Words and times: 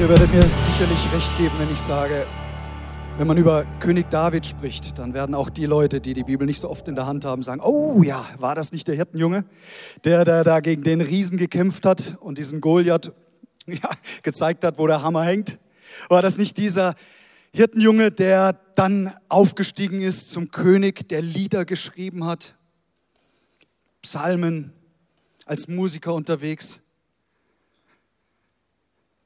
Ihr 0.00 0.08
werdet 0.08 0.32
mir 0.32 0.44
sicherlich 0.44 1.12
recht 1.12 1.36
geben, 1.36 1.54
wenn 1.58 1.72
ich 1.72 1.80
sage, 1.80 2.24
wenn 3.16 3.26
man 3.26 3.36
über 3.36 3.64
König 3.80 4.08
David 4.10 4.46
spricht, 4.46 4.96
dann 4.96 5.12
werden 5.12 5.34
auch 5.34 5.50
die 5.50 5.66
Leute, 5.66 6.00
die 6.00 6.14
die 6.14 6.22
Bibel 6.22 6.46
nicht 6.46 6.60
so 6.60 6.70
oft 6.70 6.86
in 6.86 6.94
der 6.94 7.04
Hand 7.06 7.24
haben, 7.24 7.42
sagen, 7.42 7.60
oh 7.60 8.04
ja, 8.04 8.24
war 8.38 8.54
das 8.54 8.70
nicht 8.70 8.86
der 8.86 8.94
Hirtenjunge, 8.94 9.44
der, 10.04 10.24
der 10.24 10.44
da 10.44 10.60
gegen 10.60 10.84
den 10.84 11.00
Riesen 11.00 11.36
gekämpft 11.36 11.84
hat 11.84 12.16
und 12.20 12.38
diesen 12.38 12.60
Goliath 12.60 13.12
ja, 13.66 13.90
gezeigt 14.22 14.62
hat, 14.62 14.78
wo 14.78 14.86
der 14.86 15.02
Hammer 15.02 15.24
hängt? 15.24 15.58
War 16.08 16.22
das 16.22 16.38
nicht 16.38 16.58
dieser 16.58 16.94
Hirtenjunge, 17.52 18.12
der 18.12 18.52
dann 18.76 19.12
aufgestiegen 19.28 20.00
ist 20.00 20.30
zum 20.30 20.52
König, 20.52 21.08
der 21.08 21.22
Lieder 21.22 21.64
geschrieben 21.64 22.24
hat, 22.24 22.54
Psalmen, 24.02 24.72
als 25.44 25.66
Musiker 25.66 26.14
unterwegs? 26.14 26.82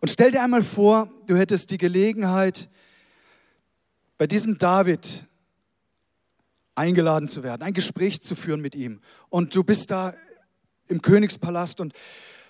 Und 0.02 0.08
stell 0.08 0.32
dir 0.32 0.42
einmal 0.42 0.62
vor, 0.62 1.08
du 1.26 1.36
hättest 1.36 1.70
die 1.70 1.78
Gelegenheit, 1.78 2.68
bei 4.18 4.26
diesem 4.26 4.58
David 4.58 5.26
eingeladen 6.74 7.28
zu 7.28 7.44
werden, 7.44 7.62
ein 7.62 7.72
Gespräch 7.72 8.20
zu 8.20 8.34
führen 8.34 8.60
mit 8.60 8.74
ihm. 8.74 9.00
Und 9.28 9.54
du 9.54 9.62
bist 9.62 9.92
da 9.92 10.12
im 10.88 11.02
Königspalast 11.02 11.80
und 11.80 11.92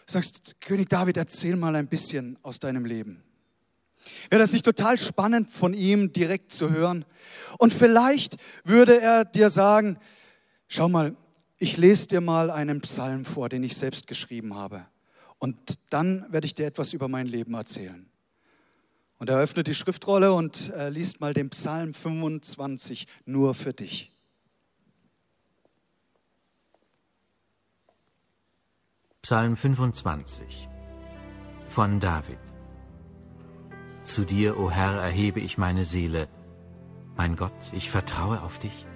sagst, 0.07 0.63
König 0.63 0.89
David, 0.89 1.19
erzähl 1.19 1.57
mal 1.57 1.77
ein 1.77 1.89
bisschen 1.89 2.39
aus 2.43 2.59
deinem 2.59 2.87
Leben. 2.87 3.23
Wäre 4.31 4.41
das 4.41 4.53
nicht 4.53 4.65
total 4.65 4.97
spannend 4.97 5.51
von 5.51 5.75
ihm 5.75 6.11
direkt 6.11 6.53
zu 6.53 6.71
hören? 6.71 7.05
Und 7.59 7.75
vielleicht 7.75 8.37
würde 8.65 8.99
er 8.99 9.27
dir 9.27 9.51
sagen, 9.51 9.99
schau 10.69 10.89
mal, 10.89 11.15
ich 11.59 11.77
lese 11.77 12.07
dir 12.07 12.23
mal 12.23 12.51
einen 12.51 12.81
Psalm 12.81 13.27
vor, 13.27 13.51
den 13.51 13.63
ich 13.63 13.77
selbst 13.77 14.07
geschrieben 14.07 14.55
habe. 14.55 14.87
Und 15.43 15.81
dann 15.91 16.25
werde 16.33 16.47
ich 16.47 16.55
dir 16.55 16.67
etwas 16.67 16.93
über 16.93 17.09
mein 17.09 17.27
Leben 17.27 17.55
erzählen. 17.55 18.07
Und 19.19 19.29
er 19.29 19.39
öffnet 19.39 19.67
die 19.67 19.75
Schriftrolle 19.75 20.33
und 20.33 20.69
äh, 20.69 20.89
liest 20.89 21.21
mal 21.21 21.35
den 21.35 21.51
Psalm 21.51 21.95
25 21.95 23.09
nur 23.25 23.53
für 23.55 23.73
dich. 23.73 24.13
Psalm 29.23 29.57
25 29.57 30.69
von 31.67 31.99
David. 31.99 32.39
Zu 34.05 34.25
dir, 34.25 34.57
o 34.61 34.71
Herr, 34.71 34.93
erhebe 35.03 35.41
ich 35.41 35.59
meine 35.59 35.85
Seele. 35.85 36.29
Mein 37.17 37.35
Gott, 37.35 37.73
ich 37.73 37.91
vertraue 37.91 38.43
auf 38.43 38.61
dich. 38.61 38.87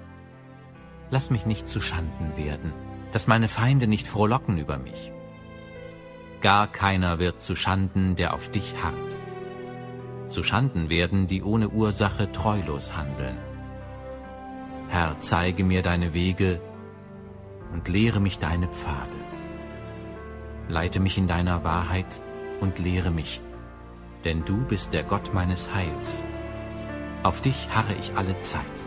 Lass 1.10 1.30
mich 1.30 1.44
nicht 1.44 1.66
zu 1.66 1.80
Schanden 1.80 2.36
werden, 2.36 2.72
dass 3.10 3.26
meine 3.26 3.48
Feinde 3.48 3.88
nicht 3.88 4.06
frohlocken 4.06 4.58
über 4.58 4.78
mich. 4.78 5.10
Gar 6.46 6.68
keiner 6.68 7.18
wird 7.18 7.40
zu 7.40 7.56
Schanden, 7.56 8.14
der 8.14 8.32
auf 8.32 8.48
dich 8.48 8.76
harrt. 8.80 9.18
Zu 10.28 10.44
Schanden 10.44 10.88
werden, 10.88 11.26
die 11.26 11.42
ohne 11.42 11.70
Ursache 11.70 12.30
treulos 12.30 12.96
handeln. 12.96 13.36
Herr, 14.88 15.16
zeige 15.18 15.64
mir 15.64 15.82
deine 15.82 16.14
Wege 16.14 16.60
und 17.72 17.88
lehre 17.88 18.20
mich 18.20 18.38
deine 18.38 18.68
Pfade. 18.68 19.16
Leite 20.68 21.00
mich 21.00 21.18
in 21.18 21.26
deiner 21.26 21.64
Wahrheit 21.64 22.20
und 22.60 22.78
lehre 22.78 23.10
mich, 23.10 23.40
denn 24.24 24.44
du 24.44 24.58
bist 24.58 24.92
der 24.92 25.02
Gott 25.02 25.34
meines 25.34 25.74
Heils. 25.74 26.22
Auf 27.24 27.40
dich 27.40 27.70
harre 27.74 27.94
ich 27.94 28.16
alle 28.16 28.40
Zeit. 28.42 28.84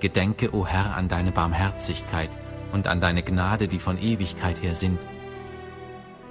Gedenke, 0.00 0.52
o 0.52 0.66
Herr, 0.66 0.96
an 0.96 1.06
deine 1.06 1.30
Barmherzigkeit 1.30 2.36
und 2.72 2.88
an 2.88 3.00
deine 3.00 3.22
Gnade, 3.22 3.68
die 3.68 3.78
von 3.78 4.02
Ewigkeit 4.02 4.60
her 4.60 4.74
sind, 4.74 5.06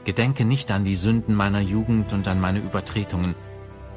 Gedenke 0.05 0.43
nicht 0.43 0.69
an 0.69 0.83
die 0.83 0.95
Sünden 0.95 1.33
meiner 1.33 1.61
Jugend 1.61 2.11
und 2.11 2.27
an 2.27 2.41
meine 2.41 2.59
Übertretungen, 2.59 3.35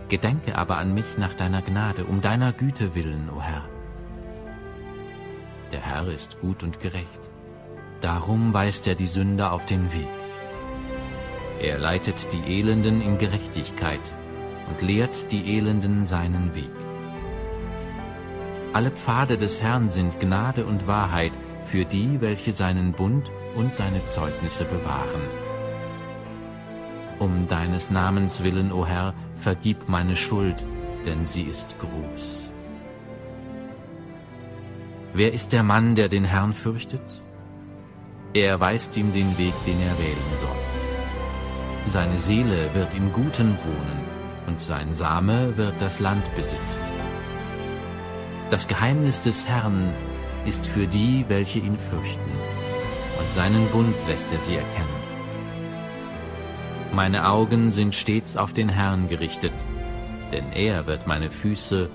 gedenke 0.08 0.56
aber 0.56 0.76
an 0.76 0.94
mich 0.94 1.18
nach 1.18 1.34
deiner 1.34 1.62
Gnade, 1.62 2.04
um 2.04 2.20
deiner 2.20 2.52
Güte 2.52 2.94
willen, 2.94 3.28
o 3.36 3.40
Herr. 3.42 3.68
Der 5.72 5.80
Herr 5.80 6.06
ist 6.06 6.40
gut 6.40 6.62
und 6.62 6.78
gerecht, 6.78 7.30
darum 8.00 8.54
weist 8.54 8.86
er 8.86 8.94
die 8.94 9.08
Sünder 9.08 9.52
auf 9.52 9.66
den 9.66 9.92
Weg. 9.92 10.06
Er 11.60 11.78
leitet 11.78 12.32
die 12.32 12.56
Elenden 12.56 13.00
in 13.00 13.18
Gerechtigkeit 13.18 14.12
und 14.68 14.82
lehrt 14.82 15.32
die 15.32 15.56
Elenden 15.56 16.04
seinen 16.04 16.54
Weg. 16.54 16.70
Alle 18.72 18.92
Pfade 18.92 19.38
des 19.38 19.60
Herrn 19.60 19.88
sind 19.88 20.20
Gnade 20.20 20.66
und 20.66 20.86
Wahrheit 20.86 21.32
für 21.64 21.84
die, 21.84 22.20
welche 22.20 22.52
seinen 22.52 22.92
Bund 22.92 23.32
und 23.56 23.74
seine 23.74 24.06
Zeugnisse 24.06 24.66
bewahren. 24.66 25.45
Um 27.18 27.48
deines 27.48 27.90
Namens 27.90 28.44
willen, 28.44 28.72
o 28.72 28.86
Herr, 28.86 29.14
vergib 29.36 29.88
meine 29.88 30.16
Schuld, 30.16 30.66
denn 31.06 31.24
sie 31.24 31.42
ist 31.42 31.76
groß. 31.78 32.42
Wer 35.14 35.32
ist 35.32 35.52
der 35.52 35.62
Mann, 35.62 35.94
der 35.94 36.08
den 36.08 36.24
Herrn 36.24 36.52
fürchtet? 36.52 37.22
Er 38.34 38.60
weist 38.60 38.96
ihm 38.98 39.14
den 39.14 39.38
Weg, 39.38 39.54
den 39.66 39.80
er 39.80 39.98
wählen 39.98 40.38
soll. 40.38 40.50
Seine 41.86 42.18
Seele 42.18 42.68
wird 42.74 42.94
im 42.94 43.12
Guten 43.12 43.56
wohnen, 43.64 44.00
und 44.46 44.60
sein 44.60 44.92
Same 44.92 45.56
wird 45.56 45.74
das 45.80 46.00
Land 46.00 46.24
besitzen. 46.36 46.82
Das 48.50 48.68
Geheimnis 48.68 49.22
des 49.22 49.48
Herrn 49.48 49.94
ist 50.44 50.66
für 50.66 50.86
die, 50.86 51.24
welche 51.28 51.60
ihn 51.60 51.78
fürchten, 51.78 52.30
und 53.18 53.32
seinen 53.32 53.66
Bund 53.68 53.94
lässt 54.06 54.30
er 54.32 54.40
sie 54.40 54.56
erkennen. 54.56 54.95
Meine 56.96 57.28
Augen 57.28 57.68
sind 57.68 57.94
stets 57.94 58.38
auf 58.38 58.54
den 58.54 58.70
Herrn 58.70 59.08
gerichtet, 59.08 59.52
denn 60.32 60.50
er 60.52 60.86
wird 60.86 61.06
meine 61.06 61.30
Füße 61.30 61.90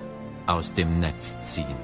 aus 0.45 0.73
dem 0.73 1.00
Netz 1.00 1.41
ziehen. 1.41 1.79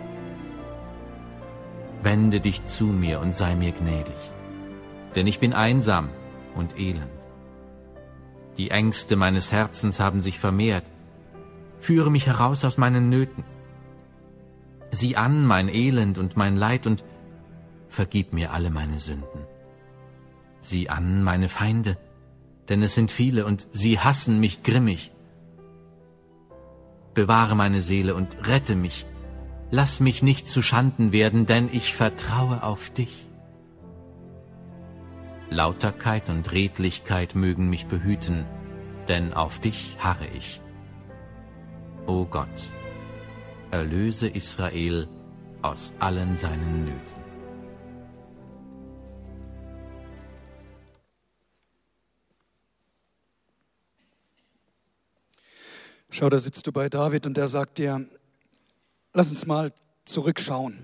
Wende 2.03 2.39
dich 2.39 2.66
zu 2.66 2.85
mir 2.85 3.19
und 3.19 3.33
sei 3.33 3.55
mir 3.55 3.72
gnädig, 3.72 4.13
denn 5.16 5.25
ich 5.25 5.39
bin 5.39 5.53
einsam 5.53 6.09
und 6.53 6.78
elend. 6.79 7.09
Die 8.59 8.69
Ängste 8.69 9.16
meines 9.16 9.51
Herzens 9.51 9.99
haben 9.99 10.22
sich 10.22 10.38
vermehrt. 10.38 10.85
Führe 11.79 12.11
mich 12.11 12.28
heraus 12.28 12.63
aus 12.66 12.78
meinen 12.78 13.09
Nöten. 13.09 13.44
Sieh 14.91 15.16
an 15.16 15.44
mein 15.44 15.69
Elend 15.69 16.19
und 16.19 16.38
mein 16.38 16.55
Leid 16.55 16.85
und 16.85 17.03
vergib 17.88 18.31
mir 18.31 18.53
alle 18.53 18.69
meine 18.69 18.99
Sünden. 18.99 19.41
Sieh 20.61 20.89
an 20.89 21.23
meine 21.23 21.49
Feinde 21.49 21.97
denn 22.69 22.81
es 22.83 22.95
sind 22.95 23.11
viele 23.11 23.45
und 23.45 23.67
sie 23.72 24.00
hassen 24.00 24.39
mich 24.39 24.63
grimmig. 24.63 25.11
Bewahre 27.13 27.55
meine 27.55 27.81
Seele 27.81 28.16
und 28.16 28.47
rette 28.47 28.75
mich. 28.75 29.05
Lass 29.72 30.00
mich 30.00 30.23
nicht 30.23 30.47
zu 30.47 30.61
Schanden 30.61 31.11
werden, 31.11 31.45
denn 31.45 31.69
ich 31.72 31.94
vertraue 31.94 32.63
auf 32.63 32.89
dich. 32.89 33.28
Lauterkeit 35.50 36.29
und 36.29 36.51
Redlichkeit 36.51 37.35
mögen 37.35 37.69
mich 37.69 37.88
behüten, 37.88 38.45
denn 39.07 39.34
auf 39.34 39.59
dich 39.59 39.97
harre 39.99 40.28
ich. 40.38 40.61
O 42.05 42.25
Gott, 42.25 42.47
erlöse 43.72 44.28
Israel 44.28 45.07
aus 45.61 45.94
allen 45.99 46.35
seinen 46.35 46.85
Nöten. 46.85 47.16
Schau, 56.09 56.29
da 56.29 56.40
sitzt 56.40 56.66
du 56.66 56.72
bei 56.72 56.88
David 56.88 57.25
und 57.25 57.35
der 57.35 57.47
sagt 57.47 57.79
dir, 57.79 58.07
lass 59.13 59.29
uns 59.29 59.45
mal 59.45 59.73
zurückschauen 60.06 60.78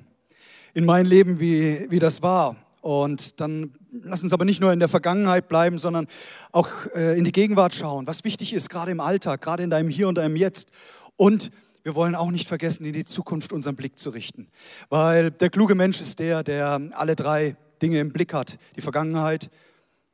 in 0.74 0.86
mein 0.86 1.06
Leben, 1.06 1.40
wie, 1.40 1.90
wie 1.90 2.00
das 2.00 2.22
war. 2.22 2.58
Und 2.82 3.40
dann 3.40 3.74
lass 3.92 4.24
uns 4.24 4.34
aber 4.34 4.44
nicht 4.44 4.60
nur 4.60 4.74
in 4.74 4.80
der 4.80 4.90
Vergangenheit 4.90 5.48
bleiben, 5.48 5.78
sondern 5.78 6.08
auch 6.52 6.68
äh, 6.94 7.18
in 7.18 7.24
die 7.24 7.32
Gegenwart 7.32 7.74
schauen, 7.74 8.08
was 8.08 8.26
wichtig 8.26 8.54
ist, 8.54 8.70
gerade 8.70 8.92
im 8.92 9.00
Alltag, 9.00 9.42
gerade 9.42 9.64
in 9.64 9.70
deinem 9.70 9.90
Hier 9.90 10.10
und 10.10 10.16
deinem 10.16 10.36
Jetzt. 10.36 10.72
Und 11.16 11.52
wir 11.84 11.96
wollen 11.96 12.16
auch 12.16 12.32
nicht 12.32 12.48
vergessen, 12.48 12.84
in 12.86 12.94
die 12.94 13.06
Zukunft 13.06 13.54
unseren 13.54 13.76
Blick 13.76 13.98
zu 13.98 14.10
richten. 14.10 14.50
Weil 14.90 15.32
der 15.32 15.50
kluge 15.50 15.76
Mensch 15.76 16.02
ist 16.02 16.20
der, 16.20 16.44
der 16.44 16.82
alle 16.92 17.16
drei 17.16 17.56
Dinge 17.82 18.00
im 18.00 18.12
Blick 18.12 18.34
hat. 18.34 18.58
Die 18.76 18.82
Vergangenheit, 18.82 19.50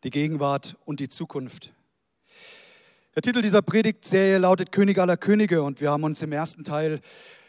die 0.03 0.11
Gegenwart 0.11 0.77
und 0.85 0.99
die 0.99 1.07
Zukunft. 1.07 1.73
Der 3.15 3.23
Titel 3.23 3.41
dieser 3.41 3.63
Predigtserie 3.63 4.37
lautet 4.37 4.71
König 4.71 4.99
aller 4.99 5.17
Könige 5.17 5.63
und 5.63 5.81
wir 5.81 5.89
haben 5.89 6.03
uns 6.03 6.21
im 6.21 6.31
ersten 6.31 6.63
Teil 6.63 6.99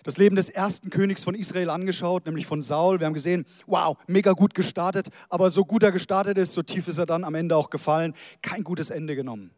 das 0.05 0.17
Leben 0.17 0.35
des 0.35 0.49
ersten 0.49 0.89
Königs 0.89 1.23
von 1.23 1.35
Israel 1.35 1.69
angeschaut, 1.69 2.25
nämlich 2.25 2.47
von 2.47 2.63
Saul. 2.63 2.99
Wir 2.99 3.07
haben 3.07 3.13
gesehen, 3.13 3.45
wow, 3.67 3.99
mega 4.07 4.33
gut 4.33 4.55
gestartet, 4.55 5.09
aber 5.29 5.51
so 5.51 5.67
gut 5.67 5.83
er 5.83 5.93
gestartet 5.93 6.39
ist, 6.39 6.55
so 6.55 6.63
tief 6.63 6.89
ist 6.89 6.97
er 6.97 7.05
dann 7.05 7.25
am 7.25 7.35
Ende 7.35 7.57
auch 7.57 7.69
gefallen. 7.69 8.15
Kein 8.41 8.65
gutes 8.65 8.89
Ende 8.89 9.15
genommen. 9.15 9.51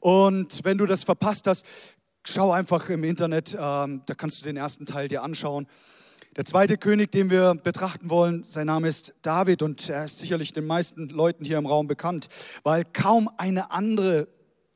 Und 0.00 0.64
wenn 0.64 0.76
du 0.76 0.86
das 0.86 1.04
verpasst 1.04 1.46
hast, 1.46 1.64
schau 2.24 2.50
einfach 2.50 2.88
im 2.88 3.04
Internet, 3.04 3.56
ähm, 3.58 4.02
da 4.06 4.14
kannst 4.16 4.40
du 4.40 4.44
den 4.44 4.56
ersten 4.56 4.86
Teil 4.86 5.06
dir 5.06 5.22
anschauen. 5.22 5.68
Der 6.34 6.44
zweite 6.44 6.78
König, 6.78 7.12
den 7.12 7.30
wir 7.30 7.54
betrachten 7.54 8.10
wollen, 8.10 8.42
sein 8.42 8.66
Name 8.66 8.88
ist 8.88 9.14
David 9.22 9.62
und 9.62 9.88
er 9.88 10.04
ist 10.04 10.18
sicherlich 10.18 10.52
den 10.52 10.66
meisten 10.66 11.08
Leuten 11.10 11.44
hier 11.44 11.58
im 11.58 11.66
Raum 11.66 11.86
bekannt, 11.86 12.26
weil 12.64 12.84
kaum 12.84 13.30
eine 13.38 13.70
andere 13.70 14.26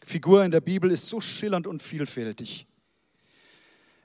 Figur 0.04 0.44
in 0.44 0.50
der 0.50 0.60
Bibel 0.60 0.90
ist 0.90 1.08
so 1.08 1.20
schillernd 1.20 1.66
und 1.66 1.82
vielfältig. 1.82 2.66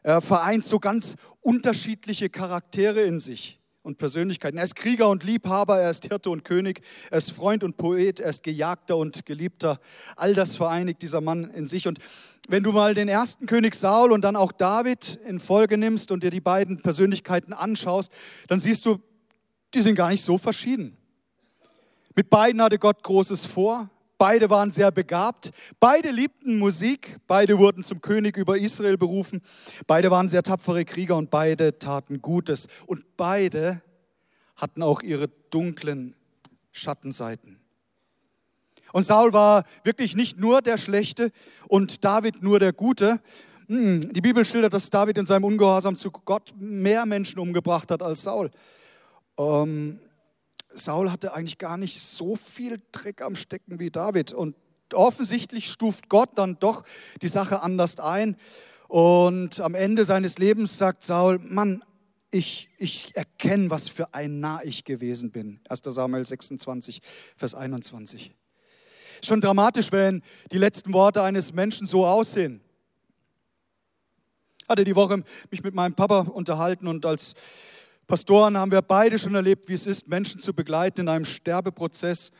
Er 0.04 0.22
vereint 0.22 0.64
so 0.64 0.80
ganz 0.80 1.16
unterschiedliche 1.42 2.30
Charaktere 2.30 3.02
in 3.02 3.20
sich 3.20 3.60
und 3.86 3.98
Persönlichkeiten. 3.98 4.58
Er 4.58 4.64
ist 4.64 4.76
Krieger 4.76 5.10
und 5.10 5.24
Liebhaber, 5.24 5.80
er 5.80 5.92
ist 5.92 6.06
Hirte 6.06 6.30
und 6.30 6.44
König, 6.44 6.82
er 7.12 7.20
ist 7.20 7.32
Freund 7.32 7.64
und 7.64 7.78
Poet, 7.78 8.20
er 8.20 8.32
ist 8.32 8.44
Gejagter 8.44 8.98
und 8.98 9.26
Geliebter. 9.26 9.80
All 10.16 10.34
das 10.34 10.58
vereinigt 10.58 11.02
dieser 11.02 11.22
Mann 11.22 11.52
in 11.52 11.66
sich. 11.66 11.88
Und 11.88 12.00
wenn 12.48 12.64
du 12.64 12.72
mal 12.72 12.94
den 12.94 13.08
ersten 13.08 13.46
König 13.46 13.76
Saul 13.76 14.12
und 14.12 14.22
dann 14.22 14.36
auch 14.36 14.52
David 14.52 15.20
in 15.28 15.40
Folge 15.40 15.78
nimmst 15.78 16.12
und 16.12 16.24
dir 16.24 16.32
die 16.32 16.42
beiden 16.42 16.82
Persönlichkeiten 16.82 17.54
anschaust, 17.54 18.12
dann 18.48 18.60
siehst 18.60 18.86
du, 18.86 19.00
die 19.74 19.82
sind 19.82 19.96
gar 19.96 20.10
nicht 20.10 20.24
so 20.24 20.38
verschieden. 20.38 20.98
Mit 22.16 22.30
beiden 22.30 22.62
hatte 22.62 22.80
Gott 22.80 23.04
Großes 23.04 23.46
vor. 23.46 23.90
Beide 24.18 24.50
waren 24.50 24.72
sehr 24.72 24.92
begabt. 24.92 25.52
Beide 25.80 26.12
liebten 26.12 26.58
Musik. 26.58 27.18
Beide 27.28 27.58
wurden 27.58 27.84
zum 27.84 28.02
König 28.02 28.38
über 28.38 28.58
Israel 28.58 28.98
berufen. 28.98 29.42
Beide 29.88 30.10
waren 30.12 30.28
sehr 30.28 30.44
tapfere 30.44 30.86
Krieger 30.86 31.18
und 31.18 31.30
beide 31.30 31.78
taten 31.80 32.22
Gutes. 32.22 32.68
Und 32.86 33.18
beide 33.18 33.82
hatten 34.56 34.82
auch 34.82 35.02
ihre 35.02 35.28
dunklen 35.50 36.16
Schattenseiten. 36.72 37.60
Und 38.94 39.04
Saul 39.04 39.34
war 39.34 39.66
wirklich 39.84 40.16
nicht 40.16 40.40
nur 40.40 40.62
der 40.62 40.78
Schlechte 40.78 41.32
und 41.68 42.06
David 42.06 42.42
nur 42.42 42.60
der 42.60 42.72
Gute. 42.72 43.20
Hm, 43.68 44.14
die 44.14 44.22
Bibel 44.22 44.46
schildert, 44.46 44.74
dass 44.74 44.90
David 44.90 45.18
in 45.18 45.26
seinem 45.26 45.44
Ungehorsam 45.44 45.98
zu 45.98 46.12
Gott 46.12 46.54
mehr 46.58 47.06
Menschen 47.06 47.40
umgebracht 47.40 47.92
hat 47.92 48.02
als 48.02 48.24
Saul. 48.24 48.52
Ähm, 49.38 50.00
Saul 50.76 51.12
hatte 51.12 51.34
eigentlich 51.34 51.58
gar 51.58 51.78
nicht 51.78 52.00
so 52.00 52.36
viel 52.36 52.82
Dreck 52.92 53.22
am 53.22 53.36
Stecken 53.36 53.80
wie 53.80 53.90
David. 53.90 54.34
Und 54.34 54.56
offensichtlich 54.94 55.72
stuft 55.72 56.10
Gott 56.10 56.32
dann 56.36 56.60
doch 56.60 56.84
die 57.22 57.28
Sache 57.28 57.62
anders 57.62 58.00
ein. 58.00 58.36
Und 58.88 59.60
am 59.62 59.76
Ende 59.76 60.06
seines 60.06 60.38
Lebens 60.38 60.78
sagt 60.78 61.04
Saul, 61.04 61.40
Mann, 61.40 61.84
ich, 62.32 62.70
ich 62.78 63.16
erkenne, 63.16 63.70
was 63.70 63.88
für 63.88 64.14
ein 64.14 64.40
Nah 64.40 64.62
ich 64.64 64.84
gewesen 64.84 65.32
bin. 65.32 65.62
1 65.70 65.82
Samuel 65.84 66.26
26, 66.26 67.02
Vers 67.38 67.56
21. 67.56 68.36
Schon 69.24 69.42
dramatisch, 69.42 69.92
wenn 69.92 70.22
die 70.52 70.58
letzten 70.58 70.94
Worte 70.94 71.24
eines 71.24 71.54
Menschen 71.54 71.88
so 71.88 72.06
aussehen. 72.06 72.62
Ich 74.62 74.70
hatte 74.70 74.84
die 74.84 74.96
Woche 74.96 75.24
mich 75.52 75.64
mit 75.64 75.74
meinem 75.74 75.94
Papa 75.94 76.22
unterhalten 76.22 76.88
und 76.88 77.06
als 77.06 77.36
Pastoren 78.08 78.58
haben 78.58 78.72
wir 78.72 78.84
beide 78.84 79.18
schon 79.18 79.34
erlebt, 79.34 79.68
wie 79.68 79.74
es 79.74 79.88
ist, 79.88 80.08
Menschen 80.08 80.40
zu 80.40 80.54
begleiten 80.54 81.02
in 81.02 81.10
einem 81.10 81.26
Sterbeprozess 81.26 82.32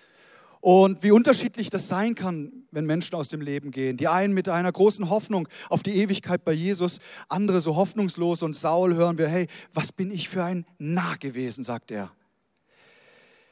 und 0.62 1.02
wie 1.02 1.10
unterschiedlich 1.10 1.72
das 1.72 1.88
sein 1.88 2.14
kann, 2.14 2.52
wenn 2.72 2.86
Menschen 2.86 3.16
aus 3.16 3.30
dem 3.30 3.42
Leben 3.42 3.72
gehen. 3.72 3.98
Die 3.98 4.08
einen 4.08 4.34
mit 4.34 4.48
einer 4.48 4.72
großen 4.72 5.10
Hoffnung 5.10 5.48
auf 5.70 5.82
die 5.82 5.96
Ewigkeit 5.96 6.46
bei 6.46 6.54
Jesus, 6.54 7.00
andere 7.30 7.62
so 7.62 7.76
hoffnungslos 7.76 8.44
und 8.44 8.56
Saul 8.56 8.94
hören 8.94 9.18
wir, 9.18 9.28
hey, 9.28 9.48
was 9.74 9.92
bin 9.92 10.12
ich 10.12 10.30
für 10.30 10.44
ein 10.44 10.66
Narr 10.78 11.18
gewesen, 11.18 11.64
sagt 11.64 11.90
er. 11.90 12.12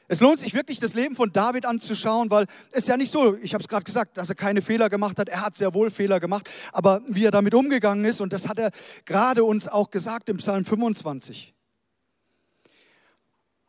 Es 0.06 0.20
lohnt 0.20 0.38
sich 0.38 0.54
wirklich, 0.54 0.78
das 0.80 0.94
Leben 0.94 1.16
von 1.16 1.32
David 1.32 1.66
anzuschauen, 1.66 2.30
weil 2.30 2.46
es 2.70 2.86
ja 2.86 2.96
nicht 2.96 3.10
so, 3.10 3.36
ich 3.38 3.54
habe 3.54 3.62
es 3.62 3.68
gerade 3.68 3.84
gesagt, 3.84 4.18
dass 4.18 4.28
er 4.28 4.34
keine 4.36 4.62
Fehler 4.62 4.88
gemacht 4.88 5.18
hat. 5.18 5.28
Er 5.28 5.44
hat 5.44 5.56
sehr 5.56 5.72
wohl 5.72 5.90
Fehler 5.90 6.20
gemacht, 6.20 6.48
aber 6.72 7.00
wie 7.08 7.24
er 7.24 7.30
damit 7.30 7.54
umgegangen 7.54 8.04
ist, 8.04 8.20
und 8.20 8.32
das 8.32 8.48
hat 8.48 8.58
er 8.58 8.70
gerade 9.04 9.42
uns 9.42 9.66
auch 9.66 9.90
gesagt 9.90 10.28
im 10.28 10.36
Psalm 10.36 10.64
25. 10.64 11.54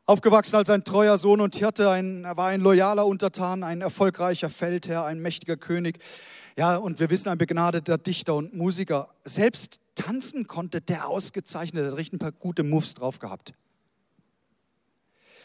Aufgewachsen 0.08 0.56
als 0.56 0.70
ein 0.70 0.84
treuer 0.84 1.18
Sohn 1.18 1.42
und 1.42 1.56
Hirte, 1.56 1.90
ein, 1.90 2.26
er 2.26 2.38
war 2.38 2.50
ein 2.50 2.62
loyaler 2.62 3.08
Untertan, 3.08 3.64
ein 3.64 3.82
erfolgreicher 3.82 4.52
Feldherr, 4.52 5.04
ein 5.04 5.20
mächtiger 5.20 5.58
König. 5.58 5.98
Ja, 6.56 6.76
und 6.78 7.00
wir 7.00 7.10
wissen, 7.10 7.30
ein 7.30 7.40
begnadeter 7.40 7.98
Dichter 7.98 8.36
und 8.36 8.54
Musiker. 8.54 9.10
Selbst 9.24 9.80
tanzen 9.96 10.46
konnte 10.46 10.80
der 10.80 11.08
ausgezeichnet, 11.08 11.86
er 11.86 11.92
hat 11.92 11.98
richtig 11.98 12.18
ein 12.18 12.20
paar 12.20 12.32
gute 12.34 12.62
Moves 12.62 12.94
drauf 12.94 13.18
gehabt. 13.18 13.56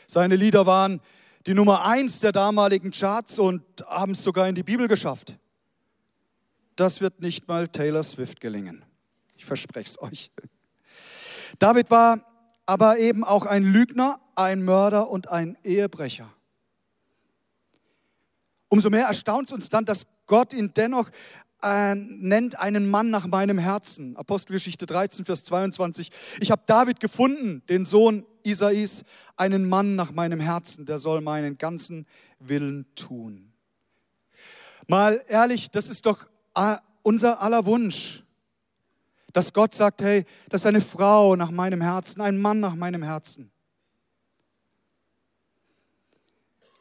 Seine 0.07 0.37
Lieder 0.37 0.67
waren 0.67 1.01
die 1.47 1.55
Nummer 1.55 1.87
eins 1.87 2.21
der 2.21 2.33
damaligen 2.33 2.91
Charts 2.91 3.39
und 3.39 3.62
haben 3.87 4.12
es 4.12 4.23
sogar 4.23 4.47
in 4.47 4.55
die 4.55 4.62
Bibel 4.62 4.89
geschafft. 4.89 5.39
Das 6.77 7.01
wird 7.01 7.23
nicht 7.23 7.49
mal 7.49 7.67
Taylor 7.67 8.03
Swift 8.03 8.43
gelingen. 8.43 8.85
Ich 9.37 9.47
verspreche 9.47 9.89
es 9.89 10.03
euch. 10.03 10.31
David 11.59 11.91
war 11.91 12.21
aber 12.67 12.99
eben 12.99 13.25
auch 13.25 13.47
ein 13.47 13.65
Lügner, 13.65 14.21
ein 14.41 14.63
Mörder 14.63 15.11
und 15.11 15.29
ein 15.29 15.59
Ehebrecher. 15.65 16.33
Umso 18.69 18.89
mehr 18.89 19.07
erstaunt 19.07 19.49
es 19.49 19.53
uns 19.53 19.69
dann, 19.69 19.85
dass 19.85 20.07
Gott 20.27 20.53
ihn 20.53 20.73
dennoch 20.75 21.11
äh, 21.63 21.95
nennt 21.95 22.59
einen 22.59 22.89
Mann 22.89 23.11
nach 23.11 23.27
meinem 23.27 23.59
Herzen. 23.59 24.17
Apostelgeschichte 24.17 24.87
13, 24.87 25.27
Vers 25.27 25.43
22. 25.45 26.11
Ich 26.41 26.51
habe 26.51 26.63
David 26.65 27.01
gefunden, 27.01 27.63
den 27.69 27.85
Sohn 27.85 28.25
Isais, 28.43 29.05
einen 29.37 29.69
Mann 29.69 29.95
nach 29.95 30.13
meinem 30.13 30.41
Herzen, 30.41 30.87
der 30.87 30.99
soll 30.99 31.21
meinen 31.21 31.59
ganzen 31.59 32.07
Willen 32.39 32.87
tun. 32.95 33.53
Mal 34.87 35.23
ehrlich, 35.29 35.71
das 35.71 35.91
ist 35.91 36.07
doch 36.07 36.27
äh, 36.55 36.77
unser 37.03 37.43
aller 37.43 37.67
Wunsch. 37.67 38.25
Dass 39.35 39.53
Gott 39.53 39.75
sagt, 39.75 40.03
hey, 40.03 40.25
das 40.49 40.63
ist 40.63 40.67
eine 40.67 40.81
Frau 40.81 41.37
nach 41.37 41.51
meinem 41.51 41.83
Herzen, 41.83 42.21
ein 42.23 42.41
Mann 42.41 42.59
nach 42.59 42.75
meinem 42.75 43.03
Herzen. 43.03 43.53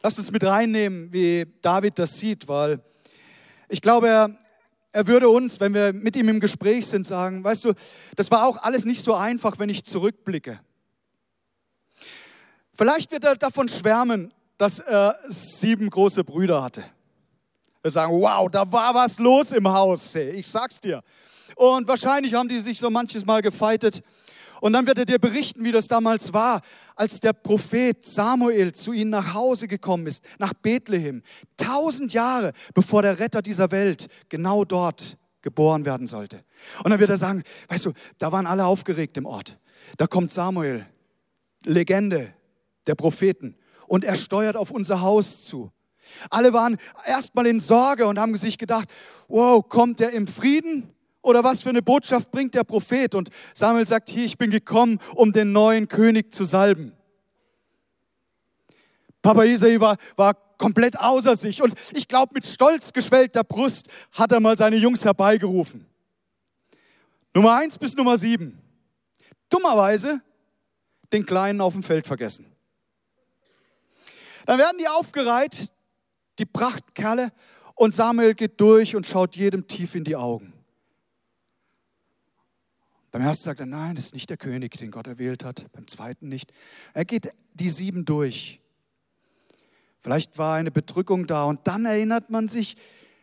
Lasst 0.02 0.18
uns 0.18 0.32
mit 0.32 0.44
reinnehmen, 0.44 1.12
wie 1.12 1.46
David 1.62 2.00
das 2.00 2.18
sieht, 2.18 2.48
weil 2.48 2.82
ich 3.68 3.82
glaube, 3.82 4.08
er, 4.08 4.30
er 4.92 5.08
würde 5.08 5.28
uns, 5.28 5.60
wenn 5.60 5.74
wir 5.74 5.92
mit 5.92 6.16
ihm 6.16 6.30
im 6.30 6.40
Gespräch 6.40 6.88
sind, 6.88 7.06
sagen, 7.06 7.44
weißt 7.44 7.66
du, 7.66 7.74
das 8.16 8.32
war 8.32 8.48
auch 8.48 8.58
alles 8.58 8.86
nicht 8.86 9.04
so 9.04 9.14
einfach, 9.14 9.60
wenn 9.60 9.70
ich 9.70 9.84
zurückblicke. 9.84 10.60
Vielleicht 12.74 13.12
wird 13.12 13.26
er 13.26 13.36
davon 13.36 13.68
schwärmen, 13.68 14.34
dass 14.58 14.80
er 14.80 15.20
sieben 15.28 15.90
große 15.90 16.24
Brüder 16.24 16.64
hatte. 16.64 16.86
Wir 17.82 17.92
sagen, 17.92 18.14
wow, 18.14 18.50
da 18.50 18.72
war 18.72 18.94
was 18.94 19.20
los 19.20 19.52
im 19.52 19.68
Haus, 19.68 20.16
ich 20.16 20.48
sag's 20.48 20.80
dir. 20.80 21.02
Und 21.56 21.90
wahrscheinlich 21.90 22.34
haben 22.34 22.48
die 22.48 22.62
sich 22.62 22.80
so 22.80 22.90
manches 22.90 23.26
Mal 23.26 23.42
gefeitet. 23.42 24.02
Und 24.62 24.74
dann 24.74 24.88
wird 24.88 24.98
er 24.98 25.06
dir 25.06 25.20
berichten, 25.20 25.64
wie 25.64 25.72
das 25.72 25.88
damals 25.88 26.34
war, 26.34 26.62
als 26.96 27.20
der 27.20 27.34
Prophet 27.34 28.04
Samuel 28.04 28.72
zu 28.74 28.94
ihnen 28.94 29.12
nach 29.12 29.34
Hause 29.34 29.68
gekommen 29.68 30.08
ist, 30.08 30.24
nach 30.38 30.54
Bethlehem. 30.54 31.22
Tausend 31.58 32.14
Jahre 32.14 32.52
bevor 32.74 33.02
der 33.02 33.20
Retter 33.20 33.42
dieser 33.42 33.72
Welt 33.72 34.08
genau 34.28 34.66
dort 34.66 35.18
geboren 35.42 35.86
werden 35.86 36.08
sollte. 36.08 36.44
Und 36.84 36.92
dann 36.92 37.00
wird 37.00 37.10
er 37.10 37.18
sagen, 37.18 37.44
weißt 37.70 37.86
du, 37.86 37.94
da 38.18 38.32
waren 38.32 38.46
alle 38.46 38.66
aufgeregt 38.66 39.18
im 39.18 39.26
Ort. 39.26 39.58
Da 39.98 40.08
kommt 40.08 40.32
Samuel, 40.32 40.86
Legende 41.66 42.34
der 42.88 42.96
Propheten. 42.96 43.56
Und 43.88 44.04
er 44.04 44.16
steuert 44.16 44.58
auf 44.58 44.72
unser 44.72 45.02
Haus 45.02 45.44
zu. 45.44 45.72
Alle 46.30 46.54
waren 46.54 46.78
erstmal 47.06 47.48
in 47.48 47.60
Sorge 47.60 48.08
und 48.08 48.20
haben 48.20 48.36
sich 48.36 48.58
gedacht, 48.58 48.90
wow, 49.28 49.68
kommt 49.68 50.02
er 50.02 50.12
im 50.12 50.28
Frieden 50.28 50.94
oder 51.22 51.44
was 51.44 51.64
für 51.64 51.70
eine 51.70 51.82
Botschaft 51.82 52.32
bringt 52.32 52.56
der 52.56 52.64
Prophet? 52.64 53.16
Und 53.16 53.30
Samuel 53.54 53.86
sagt, 53.86 54.10
hier, 54.10 54.26
ich 54.26 54.38
bin 54.38 54.52
gekommen, 54.52 55.00
um 55.16 55.32
den 55.32 55.52
neuen 55.52 55.88
König 55.88 56.34
zu 56.34 56.46
salben. 56.46 56.94
Papa 59.22 59.44
Isai 59.44 59.80
war, 59.80 59.98
war 60.16 60.36
komplett 60.58 60.98
außer 60.98 61.36
sich 61.36 61.62
und 61.62 61.74
ich 61.94 62.08
glaube, 62.08 62.34
mit 62.34 62.46
stolz 62.46 62.94
geschwellter 62.94 63.44
Brust 63.44 63.90
hat 64.12 64.32
er 64.32 64.40
mal 64.40 64.58
seine 64.58 64.78
Jungs 64.78 65.04
herbeigerufen. 65.04 65.86
Nummer 67.34 67.56
eins 67.56 67.78
bis 67.78 67.96
Nummer 67.96 68.18
sieben. 68.18 68.62
Dummerweise 69.50 70.22
den 71.12 71.26
Kleinen 71.26 71.62
auf 71.62 71.74
dem 71.74 71.84
Feld 71.84 72.08
vergessen. 72.08 72.46
Dann 74.46 74.58
werden 74.58 74.78
die 74.80 74.88
aufgereiht, 74.88 75.72
die 76.40 76.46
Prachtkerle, 76.46 77.32
und 77.76 77.94
Samuel 77.94 78.34
geht 78.36 78.60
durch 78.60 78.96
und 78.96 79.08
schaut 79.08 79.38
jedem 79.38 79.66
tief 79.66 79.96
in 79.96 80.04
die 80.04 80.18
Augen. 80.18 80.54
Beim 83.12 83.24
ersten 83.24 83.46
sagt 83.46 83.60
er, 83.60 83.66
nein, 83.66 83.96
das 83.96 84.06
ist 84.06 84.14
nicht 84.14 84.30
der 84.30 84.38
König, 84.38 84.78
den 84.78 84.92
Gott 84.92 85.08
erwählt 85.08 85.44
hat. 85.44 85.66
Beim 85.72 85.88
zweiten 85.88 86.30
nicht. 86.30 86.52
Er 86.94 87.06
geht 87.06 87.34
die 87.54 87.70
sieben 87.70 88.06
durch. 88.06 88.62
Vielleicht 90.00 90.38
war 90.38 90.56
eine 90.56 90.72
Bedrückung 90.72 91.28
da 91.28 91.44
und 91.44 91.68
dann 91.68 91.86
erinnert 91.86 92.30
man 92.30 92.48
sich, 92.48 92.78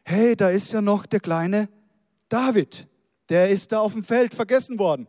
hey, 0.04 0.36
da 0.36 0.50
ist 0.50 0.72
ja 0.72 0.82
noch 0.82 1.06
der 1.06 1.20
kleine 1.20 1.68
David. 2.28 2.86
Der 3.28 3.50
ist 3.50 3.72
da 3.72 3.80
auf 3.80 3.92
dem 3.92 4.04
Feld 4.04 4.34
vergessen 4.34 4.78
worden. 4.78 5.08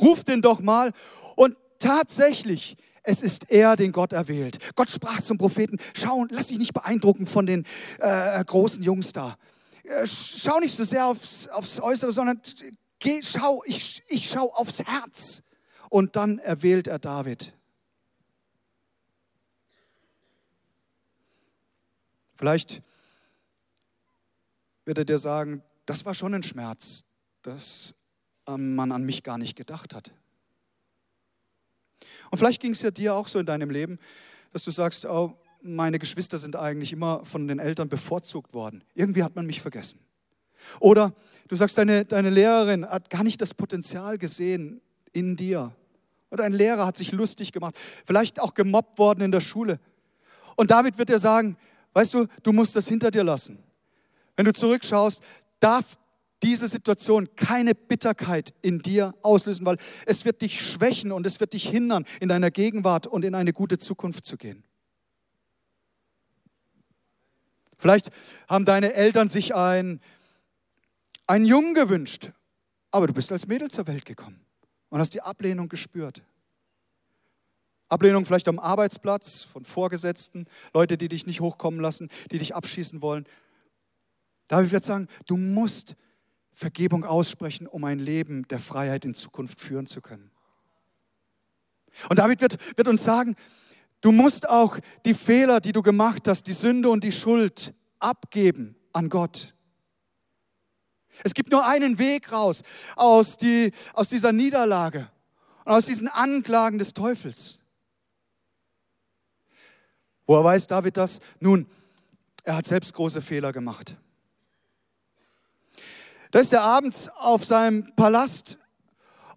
Ruft 0.00 0.28
den 0.28 0.42
doch 0.42 0.60
mal. 0.60 0.92
Und 1.36 1.56
tatsächlich, 1.78 2.76
es 3.02 3.22
ist 3.22 3.50
er, 3.50 3.76
den 3.76 3.92
Gott 3.92 4.12
erwählt. 4.12 4.58
Gott 4.74 4.90
sprach 4.90 5.20
zum 5.22 5.38
Propheten, 5.38 5.78
schau, 5.94 6.26
lass 6.28 6.48
dich 6.48 6.58
nicht 6.58 6.74
beeindrucken 6.74 7.26
von 7.26 7.46
den 7.46 7.64
äh, 7.98 8.44
großen 8.44 8.82
Jungs 8.82 9.12
da. 9.12 9.36
Äh, 9.84 10.06
schau 10.06 10.60
nicht 10.60 10.76
so 10.76 10.84
sehr 10.84 11.06
aufs, 11.06 11.48
aufs 11.48 11.80
Äußere, 11.80 12.12
sondern 12.12 12.40
Geh, 13.00 13.22
schau, 13.22 13.62
ich, 13.64 14.02
ich 14.08 14.30
schau 14.30 14.52
aufs 14.52 14.84
Herz. 14.84 15.42
Und 15.88 16.14
dann 16.14 16.38
erwählt 16.38 16.86
er 16.86 17.00
David. 17.00 17.52
Vielleicht 22.36 22.82
wird 24.84 24.98
er 24.98 25.04
dir 25.04 25.18
sagen, 25.18 25.62
das 25.86 26.04
war 26.04 26.14
schon 26.14 26.34
ein 26.34 26.42
Schmerz, 26.42 27.04
dass 27.42 27.94
ähm, 28.46 28.74
man 28.74 28.92
an 28.92 29.04
mich 29.04 29.22
gar 29.22 29.38
nicht 29.38 29.56
gedacht 29.56 29.94
hat. 29.94 30.12
Und 32.30 32.38
vielleicht 32.38 32.60
ging 32.60 32.72
es 32.72 32.82
ja 32.82 32.90
dir 32.90 33.14
auch 33.14 33.26
so 33.26 33.38
in 33.38 33.46
deinem 33.46 33.70
Leben, 33.70 33.98
dass 34.52 34.64
du 34.64 34.70
sagst, 34.70 35.04
oh, 35.06 35.36
meine 35.62 35.98
Geschwister 35.98 36.38
sind 36.38 36.56
eigentlich 36.56 36.92
immer 36.92 37.24
von 37.24 37.48
den 37.48 37.58
Eltern 37.58 37.88
bevorzugt 37.88 38.54
worden. 38.54 38.84
Irgendwie 38.94 39.22
hat 39.22 39.36
man 39.36 39.46
mich 39.46 39.60
vergessen. 39.60 39.98
Oder 40.78 41.12
du 41.48 41.56
sagst, 41.56 41.78
deine, 41.78 42.04
deine 42.04 42.30
Lehrerin 42.30 42.86
hat 42.86 43.10
gar 43.10 43.24
nicht 43.24 43.40
das 43.40 43.54
Potenzial 43.54 44.18
gesehen 44.18 44.80
in 45.12 45.36
dir. 45.36 45.72
Oder 46.30 46.44
ein 46.44 46.52
Lehrer 46.52 46.86
hat 46.86 46.96
sich 46.96 47.12
lustig 47.12 47.52
gemacht, 47.52 47.76
vielleicht 48.04 48.40
auch 48.40 48.54
gemobbt 48.54 48.98
worden 48.98 49.22
in 49.22 49.32
der 49.32 49.40
Schule. 49.40 49.80
Und 50.56 50.70
David 50.70 50.98
wird 50.98 51.08
dir 51.08 51.18
sagen, 51.18 51.56
weißt 51.92 52.14
du, 52.14 52.26
du 52.42 52.52
musst 52.52 52.76
das 52.76 52.88
hinter 52.88 53.10
dir 53.10 53.24
lassen. 53.24 53.58
Wenn 54.36 54.44
du 54.44 54.52
zurückschaust, 54.52 55.22
darf 55.58 55.96
diese 56.42 56.68
Situation 56.68 57.28
keine 57.36 57.74
Bitterkeit 57.74 58.54
in 58.62 58.78
dir 58.78 59.14
auslösen, 59.22 59.66
weil 59.66 59.76
es 60.06 60.24
wird 60.24 60.40
dich 60.42 60.64
schwächen 60.64 61.12
und 61.12 61.26
es 61.26 61.40
wird 61.40 61.52
dich 61.52 61.68
hindern, 61.68 62.06
in 62.20 62.28
deiner 62.28 62.50
Gegenwart 62.50 63.06
und 63.06 63.24
in 63.24 63.34
eine 63.34 63.52
gute 63.52 63.78
Zukunft 63.78 64.24
zu 64.24 64.36
gehen. 64.36 64.64
Vielleicht 67.76 68.10
haben 68.48 68.64
deine 68.64 68.92
Eltern 68.92 69.28
sich 69.28 69.54
ein, 69.54 70.00
einen 71.30 71.46
Jungen 71.46 71.74
gewünscht, 71.74 72.32
aber 72.90 73.06
du 73.06 73.12
bist 73.12 73.30
als 73.30 73.46
Mädel 73.46 73.70
zur 73.70 73.86
Welt 73.86 74.04
gekommen 74.04 74.44
und 74.88 74.98
hast 74.98 75.14
die 75.14 75.22
Ablehnung 75.22 75.68
gespürt. 75.68 76.24
Ablehnung 77.88 78.24
vielleicht 78.24 78.48
am 78.48 78.58
Arbeitsplatz 78.58 79.44
von 79.44 79.64
Vorgesetzten, 79.64 80.46
Leute, 80.74 80.98
die 80.98 81.08
dich 81.08 81.26
nicht 81.26 81.40
hochkommen 81.40 81.78
lassen, 81.78 82.08
die 82.32 82.38
dich 82.38 82.56
abschießen 82.56 83.00
wollen. 83.00 83.26
David 84.48 84.72
wird 84.72 84.84
sagen, 84.84 85.06
du 85.26 85.36
musst 85.36 85.94
Vergebung 86.50 87.04
aussprechen, 87.04 87.68
um 87.68 87.84
ein 87.84 88.00
Leben 88.00 88.48
der 88.48 88.58
Freiheit 88.58 89.04
in 89.04 89.14
Zukunft 89.14 89.60
führen 89.60 89.86
zu 89.86 90.00
können. 90.00 90.32
Und 92.08 92.18
David 92.18 92.40
wird, 92.40 92.76
wird 92.76 92.88
uns 92.88 93.04
sagen, 93.04 93.36
du 94.00 94.10
musst 94.10 94.48
auch 94.48 94.78
die 95.04 95.14
Fehler, 95.14 95.60
die 95.60 95.72
du 95.72 95.82
gemacht 95.82 96.26
hast, 96.26 96.48
die 96.48 96.54
Sünde 96.54 96.90
und 96.90 97.04
die 97.04 97.12
Schuld 97.12 97.72
abgeben 98.00 98.74
an 98.92 99.08
Gott. 99.08 99.54
Es 101.24 101.34
gibt 101.34 101.50
nur 101.50 101.66
einen 101.66 101.98
Weg 101.98 102.32
raus 102.32 102.62
aus, 102.96 103.36
die, 103.36 103.72
aus 103.94 104.08
dieser 104.08 104.32
Niederlage 104.32 105.10
und 105.64 105.72
aus 105.72 105.86
diesen 105.86 106.08
Anklagen 106.08 106.78
des 106.78 106.94
Teufels. 106.94 107.58
Woher 110.26 110.44
weiß 110.44 110.66
David 110.68 110.96
das? 110.96 111.18
Nun, 111.40 111.66
er 112.44 112.56
hat 112.56 112.66
selbst 112.66 112.94
große 112.94 113.20
Fehler 113.20 113.52
gemacht. 113.52 113.96
Da 116.30 116.38
ist 116.38 116.52
er 116.52 116.62
abends 116.62 117.08
auf 117.16 117.44
seinem 117.44 117.94
Palast 117.96 118.58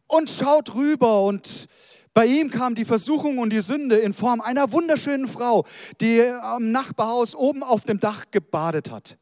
und 0.08 0.30
schaut 0.30 0.76
rüber 0.76 1.24
und 1.24 1.68
bei 2.14 2.28
ihm 2.28 2.52
kam 2.52 2.76
die 2.76 2.86
Versuchung 2.86 3.40
und 3.40 3.50
die 3.50 3.62
Sünde 3.62 3.98
in 3.98 4.14
Form 4.14 4.40
einer 4.40 4.72
wunderschönen 4.72 5.28
Frau, 5.28 5.66
die 6.00 6.22
am 6.22 6.72
Nachbarhaus 6.72 7.34
oben 7.34 7.64
auf 7.64 7.86
dem 7.86 8.00
Dach 8.00 8.26
gebadet 8.30 8.92
hat. 8.92 9.18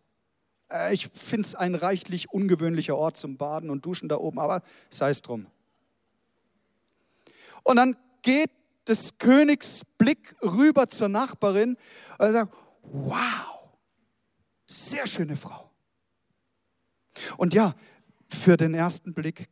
Äh, 0.72 0.94
ich 0.94 1.10
finde 1.14 1.48
es 1.48 1.56
ein 1.56 1.76
reichlich 1.76 2.30
ungewöhnlicher 2.30 2.98
Ort 2.98 3.18
zum 3.18 3.38
Baden 3.38 3.70
und 3.70 3.86
Duschen 3.86 4.10
da 4.10 4.18
oben, 4.18 4.40
aber 4.40 4.62
sei 4.90 5.10
es 5.10 5.22
drum. 5.22 5.48
Und 7.64 7.76
dann 7.76 7.96
geht 8.22 8.50
des 8.88 9.18
Königs 9.18 9.84
Blick 9.98 10.36
rüber 10.42 10.88
zur 10.88 11.10
Nachbarin 11.10 11.78
und 12.18 12.26
er 12.26 12.32
sagt, 12.32 12.54
wow, 12.84 13.70
sehr 14.66 15.06
schöne 15.06 15.36
Frau. 15.36 15.70
Und 17.38 17.54
ja, 17.54 17.76
für 18.28 18.58
den 18.58 18.74
ersten 18.74 19.14
Blick 19.14 19.50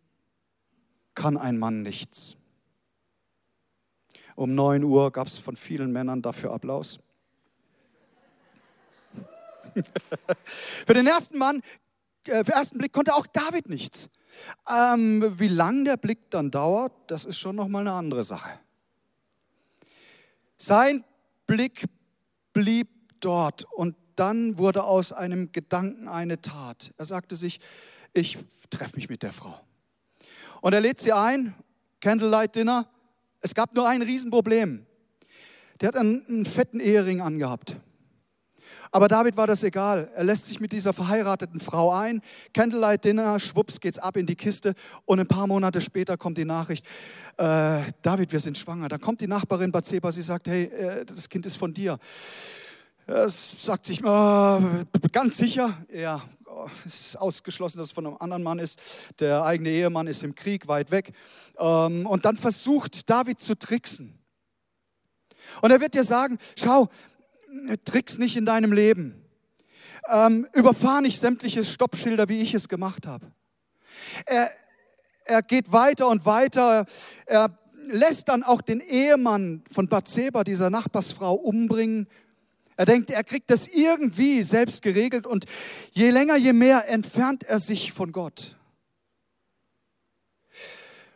kann 1.13 1.37
ein 1.37 1.57
Mann 1.57 1.81
nichts. 1.81 2.37
Um 4.35 4.55
9 4.55 4.83
Uhr 4.83 5.11
gab 5.11 5.27
es 5.27 5.37
von 5.37 5.57
vielen 5.57 5.91
Männern 5.91 6.21
dafür 6.21 6.51
Applaus. 6.51 6.99
für 10.45 10.93
den 10.93 11.07
ersten 11.07 11.37
Mann, 11.37 11.61
äh, 12.25 12.39
für 12.39 12.51
den 12.51 12.53
ersten 12.53 12.77
Blick 12.77 12.93
konnte 12.93 13.15
auch 13.15 13.27
David 13.27 13.69
nichts. 13.69 14.09
Ähm, 14.69 15.39
wie 15.39 15.47
lang 15.47 15.85
der 15.85 15.97
Blick 15.97 16.29
dann 16.29 16.51
dauert, 16.51 16.93
das 17.07 17.25
ist 17.25 17.39
schon 17.39 17.55
nochmal 17.55 17.81
eine 17.81 17.93
andere 17.93 18.23
Sache. 18.23 18.49
Sein 20.57 21.03
Blick 21.47 21.85
blieb 22.53 22.89
dort 23.19 23.65
und 23.73 23.95
dann 24.15 24.57
wurde 24.57 24.83
aus 24.83 25.13
einem 25.13 25.51
Gedanken 25.51 26.07
eine 26.07 26.41
Tat. 26.41 26.93
Er 26.97 27.05
sagte 27.05 27.35
sich, 27.35 27.59
ich 28.13 28.37
treffe 28.69 28.97
mich 28.97 29.09
mit 29.09 29.23
der 29.23 29.31
Frau. 29.31 29.59
Und 30.61 30.73
er 30.73 30.81
lädt 30.81 30.99
sie 30.99 31.13
ein, 31.13 31.55
Candlelight 32.01 32.55
Dinner. 32.55 32.89
Es 33.39 33.55
gab 33.55 33.73
nur 33.75 33.87
ein 33.87 34.01
Riesenproblem. 34.01 34.85
Der 35.79 35.87
hat 35.87 35.95
einen, 35.95 36.25
einen 36.27 36.45
fetten 36.45 36.79
Ehering 36.79 37.21
angehabt. 37.21 37.77
Aber 38.91 39.07
David 39.07 39.37
war 39.37 39.45
das 39.45 39.63
egal. 39.63 40.09
Er 40.15 40.23
lässt 40.23 40.47
sich 40.47 40.59
mit 40.59 40.71
dieser 40.71 40.93
verheirateten 40.93 41.59
Frau 41.59 41.93
ein. 41.93 42.21
Candlelight 42.53 43.05
Dinner, 43.05 43.39
schwupps 43.39 43.79
geht's 43.79 43.99
ab 43.99 44.17
in 44.17 44.25
die 44.25 44.35
Kiste. 44.35 44.73
Und 45.05 45.19
ein 45.19 45.27
paar 45.27 45.45
Monate 45.45 45.79
später 45.81 46.17
kommt 46.17 46.37
die 46.37 46.45
Nachricht, 46.45 46.85
äh, 47.37 47.81
David, 48.01 48.31
wir 48.31 48.39
sind 48.39 48.57
schwanger. 48.57 48.89
Dann 48.89 48.99
kommt 48.99 49.21
die 49.21 49.27
Nachbarin 49.27 49.71
Bathseba, 49.71 50.11
sie 50.11 50.23
sagt, 50.23 50.47
hey, 50.47 50.63
äh, 50.65 51.05
das 51.05 51.29
Kind 51.29 51.45
ist 51.45 51.57
von 51.57 51.73
dir. 51.73 51.99
Er 53.05 53.29
sagt 53.29 53.85
sich, 53.85 54.03
oh, 54.03 54.61
ganz 55.11 55.37
sicher, 55.37 55.77
ja, 55.91 56.21
es 56.85 57.07
ist 57.07 57.15
ausgeschlossen, 57.15 57.79
dass 57.79 57.87
es 57.87 57.91
von 57.91 58.05
einem 58.05 58.17
anderen 58.19 58.43
Mann 58.43 58.59
ist. 58.59 58.79
Der 59.19 59.43
eigene 59.43 59.69
Ehemann 59.69 60.07
ist 60.07 60.23
im 60.23 60.35
Krieg 60.35 60.67
weit 60.67 60.91
weg. 60.91 61.13
Ähm, 61.57 62.05
und 62.05 62.25
dann 62.25 62.37
versucht 62.37 63.09
David 63.09 63.39
zu 63.39 63.57
tricksen. 63.57 64.19
Und 65.61 65.71
er 65.71 65.81
wird 65.81 65.93
dir 65.93 66.03
sagen, 66.03 66.37
schau, 66.57 66.89
tricks 67.85 68.17
nicht 68.17 68.35
in 68.35 68.45
deinem 68.45 68.71
Leben. 68.71 69.23
Ähm, 70.07 70.47
überfahr 70.53 71.01
nicht 71.01 71.19
sämtliche 71.19 71.63
Stoppschilder, 71.63 72.29
wie 72.29 72.41
ich 72.41 72.53
es 72.53 72.69
gemacht 72.69 73.05
habe. 73.05 73.31
Er, 74.25 74.51
er 75.25 75.41
geht 75.41 75.71
weiter 75.71 76.07
und 76.07 76.25
weiter. 76.25 76.85
Er 77.25 77.57
lässt 77.87 78.29
dann 78.29 78.43
auch 78.43 78.61
den 78.61 78.79
Ehemann 78.79 79.63
von 79.71 79.87
Bathseba, 79.87 80.43
dieser 80.43 80.69
Nachbarsfrau, 80.69 81.33
umbringen 81.33 82.07
er 82.79 82.85
denkt, 82.85 83.09
er 83.09 83.25
kriegt 83.25 83.51
das 83.51 83.67
irgendwie 83.67 84.41
selbst 84.41 84.81
geregelt 84.81 85.27
und 85.27 85.43
je 85.91 86.11
länger, 86.11 86.37
je 86.37 86.53
mehr 86.53 86.87
entfernt 86.87 87.43
er 87.43 87.59
sich 87.59 87.91
von 87.91 88.13
Gott. 88.13 88.55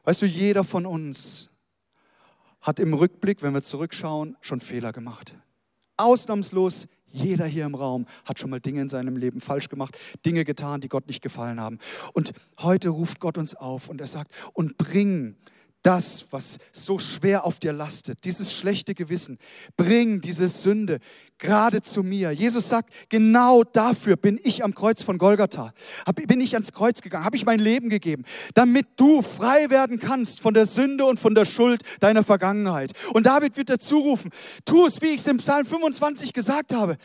Weißt 0.03 0.21
du, 0.21 0.25
jeder 0.25 0.65
von 0.65 0.85
uns 0.85 1.49
hat 2.59 2.81
im 2.81 2.93
Rückblick, 2.93 3.41
wenn 3.43 3.53
wir 3.53 3.61
zurückschauen, 3.61 4.35
schon 4.41 4.59
Fehler 4.59 4.91
gemacht. 4.91 5.35
Ausnahmslos 6.03 6.87
jeder 7.13 7.45
hier 7.45 7.65
im 7.65 7.75
Raum 7.75 8.07
hat 8.25 8.39
schon 8.39 8.49
mal 8.49 8.59
Dinge 8.59 8.81
in 8.81 8.89
seinem 8.89 9.15
Leben 9.15 9.39
falsch 9.39 9.69
gemacht, 9.69 9.97
Dinge 10.25 10.43
getan, 10.45 10.81
die 10.81 10.89
Gott 10.89 11.07
nicht 11.07 11.21
gefallen 11.21 11.59
haben. 11.59 11.77
Und 12.13 12.33
heute 12.59 12.89
ruft 12.89 13.19
Gott 13.19 13.37
uns 13.37 13.55
auf 13.55 13.87
und 13.87 14.01
er 14.01 14.07
sagt, 14.07 14.33
und 14.53 14.77
bring 14.77 15.35
das, 15.83 16.25
was 16.31 16.57
so 16.71 16.97
schwer 16.97 17.45
auf 17.45 17.59
dir 17.59 17.73
lastet, 17.73 18.23
dieses 18.23 18.53
schlechte 18.53 18.95
Gewissen, 18.95 19.37
bring 19.77 20.21
diese 20.21 20.47
Sünde 20.47 20.99
gerade 21.37 21.81
zu 21.81 22.03
mir. 22.03 22.31
Jesus 22.31 22.69
sagt, 22.69 22.93
genau 23.09 23.63
dafür 23.63 24.15
bin 24.15 24.39
ich 24.43 24.63
am 24.63 24.73
Kreuz 24.73 25.03
von 25.03 25.17
Golgatha, 25.17 25.73
bin 26.27 26.41
ich 26.41 26.53
ans 26.55 26.71
Kreuz 26.71 27.01
gegangen, 27.01 27.25
habe 27.25 27.35
ich 27.35 27.45
mein 27.45 27.59
Leben 27.59 27.89
gegeben, 27.89 28.23
damit 28.53 28.87
du 28.95 29.21
frei 29.21 29.69
werden 29.69 29.99
kannst 29.99 30.39
von 30.39 30.53
der 30.53 30.65
Sünde 30.65 31.05
und 31.05 31.19
von 31.19 31.35
der 31.35 31.45
Schuld 31.45 31.81
deiner 31.99 32.23
Vergangenheit. 32.23 32.93
Und 33.13 33.25
David 33.25 33.57
wird 33.57 33.69
dazu 33.69 33.99
rufen, 33.99 34.31
tu 34.65 34.85
es, 34.85 35.01
wie 35.01 35.07
ich 35.07 35.17
es 35.17 35.27
im 35.27 35.37
Psalm 35.37 35.65
25 35.65 36.33
gesagt 36.33 36.73
habe, 36.73 36.97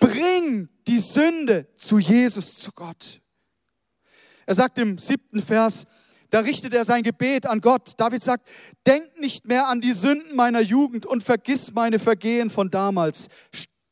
bring 0.00 0.68
die 0.86 0.98
Sünde 0.98 1.68
zu 1.76 1.98
Jesus, 1.98 2.56
zu 2.56 2.72
Gott. 2.72 3.20
Er 4.46 4.54
sagt 4.54 4.78
im 4.78 4.98
siebten 4.98 5.40
Vers, 5.40 5.84
da 6.34 6.40
richtet 6.40 6.74
er 6.74 6.84
sein 6.84 7.04
Gebet 7.04 7.46
an 7.46 7.60
Gott. 7.60 7.92
David 7.96 8.20
sagt, 8.20 8.48
denk 8.84 9.20
nicht 9.20 9.46
mehr 9.46 9.68
an 9.68 9.80
die 9.80 9.92
Sünden 9.92 10.34
meiner 10.34 10.60
Jugend 10.60 11.06
und 11.06 11.22
vergiss 11.22 11.72
meine 11.72 12.00
Vergehen 12.00 12.50
von 12.50 12.72
damals. 12.72 13.28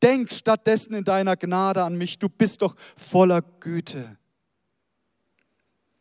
Denk 0.01 0.33
stattdessen 0.33 0.93
in 0.93 1.05
deiner 1.05 1.37
Gnade 1.37 1.81
an 1.83 1.97
mich. 1.97 2.19
Du 2.19 2.27
bist 2.27 2.61
doch 2.61 2.75
voller 2.97 3.41
Güte. 3.41 4.17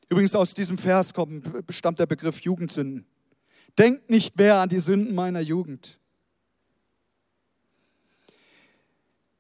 Übrigens 0.09 0.35
aus 0.35 0.53
diesem 0.53 0.79
Vers 0.79 1.15
kommt, 1.15 1.49
stammt 1.69 2.01
der 2.01 2.07
Begriff 2.07 2.41
Jugendsünden. 2.41 3.07
Denk 3.79 4.11
nicht 4.11 4.37
mehr 4.37 4.57
an 4.57 4.69
die 4.69 4.81
Sünden 4.81 5.15
meiner 5.15 5.39
Jugend. 5.39 6.01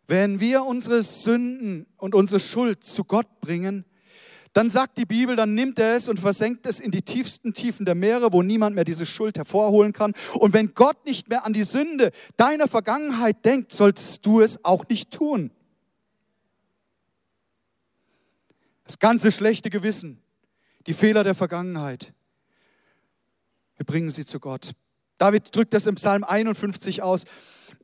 Wenn 0.07 0.39
wir 0.39 0.63
unsere 0.63 1.03
Sünden 1.03 1.85
und 1.97 2.15
unsere 2.15 2.39
Schuld 2.39 2.85
zu 2.85 3.03
Gott 3.03 3.41
bringen, 3.41 3.87
dann 4.53 4.69
sagt 4.71 4.99
die 4.99 5.07
Bibel, 5.07 5.37
dann 5.37 5.55
nimmt 5.55 5.79
er 5.79 5.97
es 5.97 6.09
und 6.09 6.21
versenkt 6.21 6.67
es 6.67 6.81
in 6.81 6.91
die 6.91 7.03
tiefsten 7.03 7.55
Tiefen 7.55 7.87
der 7.87 7.95
Meere, 7.95 8.33
wo 8.33 8.43
niemand 8.43 8.75
mehr 8.75 8.85
diese 8.85 9.07
Schuld 9.07 9.39
hervorholen 9.39 9.93
kann. 9.93 10.13
Und 10.35 10.53
wenn 10.53 10.75
Gott 10.75 11.07
nicht 11.07 11.29
mehr 11.29 11.47
an 11.47 11.53
die 11.53 11.65
Sünde 11.65 12.11
deiner 12.37 12.69
Vergangenheit 12.69 13.45
denkt, 13.45 13.73
solltest 13.73 14.27
du 14.27 14.41
es 14.41 14.65
auch 14.65 14.87
nicht 14.89 15.11
tun. 15.11 15.51
das 18.93 18.99
ganze 18.99 19.33
schlechte 19.33 19.71
Gewissen, 19.71 20.21
die 20.87 20.93
Fehler 20.93 21.25
der 21.25 21.35
Vergangenheit. 21.35 22.13
Wir 23.77 23.87
bringen 23.87 24.11
sie 24.11 24.27
zu 24.27 24.39
Gott. 24.39 24.73
David 25.17 25.55
drückt 25.57 25.73
das 25.73 25.87
im 25.87 25.95
Psalm 25.95 26.25
51 26.25 27.03
aus. 27.03 27.25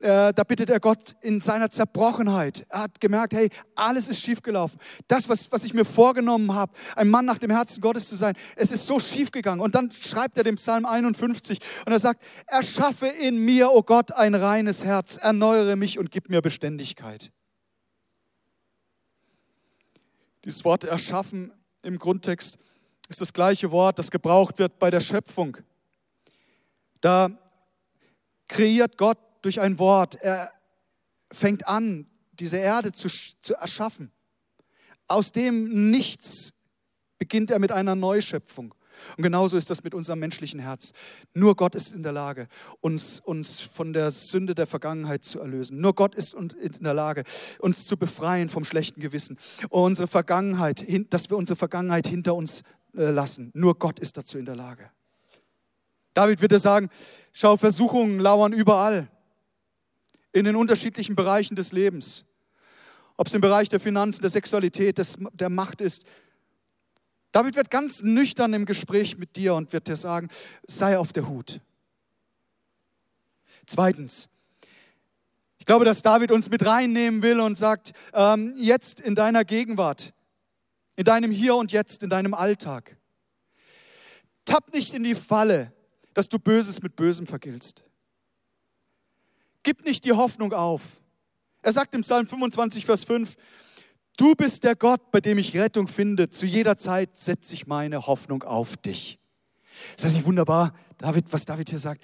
Äh, 0.00 0.32
da 0.32 0.44
bittet 0.44 0.70
er 0.70 0.78
Gott 0.78 1.16
in 1.22 1.40
seiner 1.40 1.70
Zerbrochenheit. 1.70 2.64
Er 2.68 2.82
hat 2.82 3.00
gemerkt, 3.00 3.32
hey, 3.32 3.50
alles 3.74 4.08
ist 4.08 4.22
schiefgelaufen. 4.22 4.78
Das, 5.08 5.28
was, 5.28 5.50
was 5.50 5.64
ich 5.64 5.74
mir 5.74 5.84
vorgenommen 5.84 6.54
habe, 6.54 6.72
ein 6.94 7.08
Mann 7.08 7.24
nach 7.24 7.38
dem 7.38 7.50
Herzen 7.50 7.80
Gottes 7.80 8.08
zu 8.08 8.14
sein, 8.14 8.34
es 8.54 8.70
ist 8.70 8.86
so 8.86 9.00
schiefgegangen. 9.00 9.60
Und 9.60 9.74
dann 9.74 9.90
schreibt 9.90 10.38
er 10.38 10.44
den 10.44 10.54
Psalm 10.54 10.86
51 10.86 11.58
und 11.84 11.92
er 11.92 11.98
sagt, 11.98 12.22
erschaffe 12.46 13.06
in 13.06 13.44
mir, 13.44 13.70
o 13.70 13.78
oh 13.78 13.82
Gott, 13.82 14.12
ein 14.12 14.36
reines 14.36 14.84
Herz, 14.84 15.16
erneuere 15.16 15.74
mich 15.74 15.98
und 15.98 16.12
gib 16.12 16.28
mir 16.30 16.42
Beständigkeit. 16.42 17.32
Dieses 20.44 20.64
Wort 20.64 20.84
erschaffen 20.84 21.52
im 21.82 21.98
Grundtext 21.98 22.58
ist 23.08 23.20
das 23.20 23.32
gleiche 23.32 23.72
Wort, 23.72 23.98
das 23.98 24.10
gebraucht 24.12 24.58
wird 24.60 24.78
bei 24.78 24.90
der 24.90 25.00
Schöpfung. 25.00 25.56
Da 27.00 27.30
kreiert 28.46 28.96
Gott 28.96 29.18
durch 29.42 29.60
ein 29.60 29.78
Wort. 29.78 30.16
Er 30.16 30.52
fängt 31.30 31.66
an, 31.68 32.06
diese 32.32 32.56
Erde 32.56 32.92
zu, 32.92 33.08
zu 33.08 33.54
erschaffen. 33.54 34.12
Aus 35.06 35.32
dem 35.32 35.90
Nichts 35.90 36.52
beginnt 37.18 37.50
er 37.50 37.58
mit 37.58 37.72
einer 37.72 37.94
Neuschöpfung. 37.94 38.74
Und 39.16 39.22
genauso 39.22 39.56
ist 39.56 39.70
das 39.70 39.84
mit 39.84 39.94
unserem 39.94 40.18
menschlichen 40.18 40.60
Herz. 40.60 40.92
Nur 41.32 41.54
Gott 41.56 41.74
ist 41.74 41.94
in 41.94 42.02
der 42.02 42.12
Lage, 42.12 42.48
uns, 42.80 43.20
uns 43.20 43.60
von 43.60 43.92
der 43.92 44.10
Sünde 44.10 44.54
der 44.54 44.66
Vergangenheit 44.66 45.24
zu 45.24 45.40
erlösen. 45.40 45.80
Nur 45.80 45.94
Gott 45.94 46.14
ist 46.14 46.34
in 46.34 46.84
der 46.84 46.94
Lage, 46.94 47.22
uns 47.60 47.86
zu 47.86 47.96
befreien 47.96 48.48
vom 48.48 48.64
schlechten 48.64 49.00
Gewissen. 49.00 49.38
Unsere 49.70 50.08
Vergangenheit, 50.08 50.84
dass 51.10 51.30
wir 51.30 51.36
unsere 51.36 51.56
Vergangenheit 51.56 52.06
hinter 52.06 52.34
uns 52.34 52.62
äh, 52.96 53.10
lassen. 53.10 53.50
Nur 53.54 53.78
Gott 53.78 53.98
ist 53.98 54.16
dazu 54.16 54.38
in 54.38 54.44
der 54.44 54.56
Lage. 54.56 54.90
David 56.14 56.40
würde 56.40 56.58
sagen, 56.58 56.88
schau, 57.32 57.56
Versuchungen 57.56 58.18
lauern 58.18 58.52
überall 58.52 59.08
in 60.32 60.44
den 60.44 60.56
unterschiedlichen 60.56 61.14
Bereichen 61.14 61.56
des 61.56 61.72
Lebens. 61.72 62.24
Ob 63.16 63.26
es 63.26 63.34
im 63.34 63.40
Bereich 63.40 63.68
der 63.68 63.80
Finanzen, 63.80 64.20
der 64.20 64.30
Sexualität, 64.30 64.98
des, 64.98 65.16
der 65.32 65.48
Macht 65.48 65.80
ist. 65.80 66.04
David 67.32 67.56
wird 67.56 67.70
ganz 67.70 68.02
nüchtern 68.02 68.52
im 68.52 68.64
Gespräch 68.64 69.18
mit 69.18 69.36
dir 69.36 69.54
und 69.54 69.72
wird 69.72 69.88
dir 69.88 69.96
sagen, 69.96 70.28
sei 70.66 70.98
auf 70.98 71.12
der 71.12 71.28
Hut. 71.28 71.60
Zweitens, 73.66 74.28
ich 75.58 75.66
glaube, 75.66 75.84
dass 75.84 76.00
David 76.02 76.30
uns 76.30 76.48
mit 76.48 76.64
reinnehmen 76.64 77.22
will 77.22 77.40
und 77.40 77.56
sagt, 77.56 77.92
ähm, 78.14 78.54
jetzt 78.56 79.00
in 79.00 79.14
deiner 79.14 79.44
Gegenwart, 79.44 80.14
in 80.96 81.04
deinem 81.04 81.30
Hier 81.30 81.56
und 81.56 81.72
Jetzt, 81.72 82.02
in 82.02 82.10
deinem 82.10 82.34
Alltag. 82.34 82.96
Tapp 84.44 84.72
nicht 84.72 84.94
in 84.94 85.04
die 85.04 85.14
Falle, 85.14 85.72
dass 86.14 86.28
du 86.28 86.38
Böses 86.38 86.80
mit 86.80 86.96
Bösem 86.96 87.26
vergiltst. 87.26 87.84
Gib 89.68 89.84
nicht 89.84 90.06
die 90.06 90.14
Hoffnung 90.14 90.54
auf. 90.54 91.02
Er 91.60 91.74
sagt 91.74 91.94
im 91.94 92.00
Psalm 92.00 92.26
25, 92.26 92.86
Vers 92.86 93.04
5, 93.04 93.34
du 94.16 94.34
bist 94.34 94.64
der 94.64 94.74
Gott, 94.74 95.10
bei 95.10 95.20
dem 95.20 95.36
ich 95.36 95.54
Rettung 95.54 95.88
finde. 95.88 96.30
Zu 96.30 96.46
jeder 96.46 96.78
Zeit 96.78 97.18
setze 97.18 97.52
ich 97.52 97.66
meine 97.66 98.06
Hoffnung 98.06 98.44
auf 98.44 98.78
dich. 98.78 99.18
Ist 99.94 100.04
das 100.04 100.14
nicht 100.14 100.24
wunderbar, 100.24 100.72
David, 100.96 101.30
was 101.34 101.44
David 101.44 101.68
hier 101.68 101.78
sagt? 101.78 102.02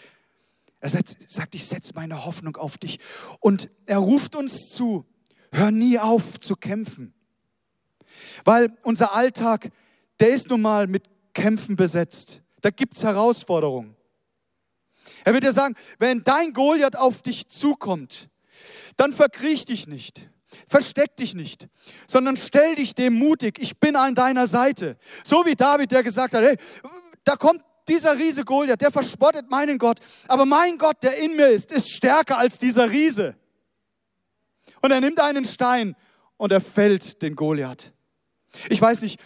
Er 0.79 0.91
sagt, 0.91 1.55
ich 1.55 1.65
setze 1.65 1.95
meine 1.95 2.27
Hoffnung 2.27 2.55
auf 2.59 2.77
dich. 2.77 2.99
Und 3.41 3.71
er 3.87 3.97
ruft 3.97 4.37
uns 4.37 4.69
zu, 4.69 5.07
hör 5.51 5.71
nie 5.71 5.99
auf 5.99 6.39
zu 6.41 6.57
kämpfen. 6.57 7.15
Weil 8.45 8.77
unser 8.83 9.15
Alltag, 9.15 9.71
der 10.21 10.35
ist 10.35 10.51
nun 10.51 10.61
mal 10.61 10.87
mit 10.87 11.05
Kämpfen 11.33 11.77
besetzt. 11.77 12.43
Da 12.61 12.69
gibt 12.69 12.99
es 12.99 13.05
Herausforderungen. 13.05 13.97
Er 15.25 15.33
wird 15.33 15.45
dir 15.45 15.53
sagen, 15.53 15.75
wenn 15.99 16.25
dein 16.25 16.53
Goliath 16.53 16.97
auf 16.97 17.23
dich 17.23 17.49
zukommt, 17.49 18.29
dann 18.97 19.13
verkriech 19.13 19.65
dich 19.65 19.87
nicht. 19.87 20.29
Versteck 20.67 21.17
dich 21.17 21.35
nicht, 21.35 21.69
sondern 22.07 22.37
stell 22.37 22.77
dich 22.77 22.95
dem 22.95 23.15
mutig. 23.15 23.59
Ich 23.59 23.79
bin 23.81 23.97
an 23.97 24.15
deiner 24.15 24.47
Seite. 24.47 24.97
So 25.25 25.45
wie 25.45 25.57
David, 25.57 25.91
der 25.91 26.05
gesagt 26.05 26.33
hat, 26.33 26.45
hey, 26.45 26.57
da 27.25 27.35
kommt 27.35 27.61
dieser 27.89 28.17
Riese 28.17 28.45
Goliath, 28.45 28.81
der 28.81 28.91
verspottet 28.91 29.51
meinen 29.51 29.79
Gott. 29.79 29.99
Aber 30.29 30.47
mein 30.47 30.79
Gott, 30.79 31.03
der 31.03 31.17
in 31.19 31.37
mir 31.37 31.49
ist, 31.49 31.73
ist 31.73 31.91
stärker 31.91 32.39
als 32.39 32.59
dieser 32.59 32.91
Riese. 32.91 33.37
Und 34.81 34.91
er 34.91 35.01
nimmt 35.01 35.21
einen 35.21 35.45
Stein 35.45 35.97
und 36.37 36.53
er 36.53 36.61
fällt 36.61 37.21
den 37.23 37.35
Goliath. 37.35 37.93
Ich 38.69 38.81
weiß 38.81 39.03
nicht, 39.03 39.21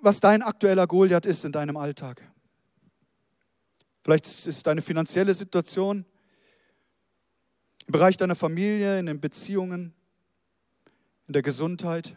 was 0.00 0.20
dein 0.20 0.42
aktueller 0.42 0.86
Goliath 0.86 1.26
ist 1.26 1.44
in 1.44 1.52
deinem 1.52 1.76
Alltag. 1.76 2.22
Vielleicht 4.06 4.26
ist 4.26 4.46
es 4.46 4.62
deine 4.62 4.82
finanzielle 4.82 5.34
Situation, 5.34 6.04
im 7.88 7.92
Bereich 7.92 8.16
deiner 8.16 8.36
Familie, 8.36 9.00
in 9.00 9.06
den 9.06 9.20
Beziehungen, 9.20 9.92
in 11.26 11.32
der 11.32 11.42
Gesundheit. 11.42 12.16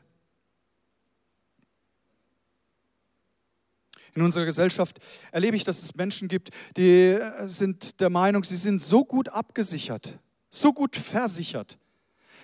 In 4.14 4.22
unserer 4.22 4.46
Gesellschaft 4.46 5.00
erlebe 5.32 5.58
ich, 5.58 5.64
dass 5.64 5.82
es 5.82 5.96
Menschen 5.96 6.28
gibt, 6.28 6.52
die 6.78 7.18
sind 7.48 8.00
der 8.00 8.12
Meinung, 8.12 8.44
sie 8.44 8.58
sind 8.58 8.80
so 8.84 9.04
gut 9.04 9.30
abgesichert, 9.30 10.20
so 10.52 10.74
gut 10.74 10.96
versichert, 10.96 11.80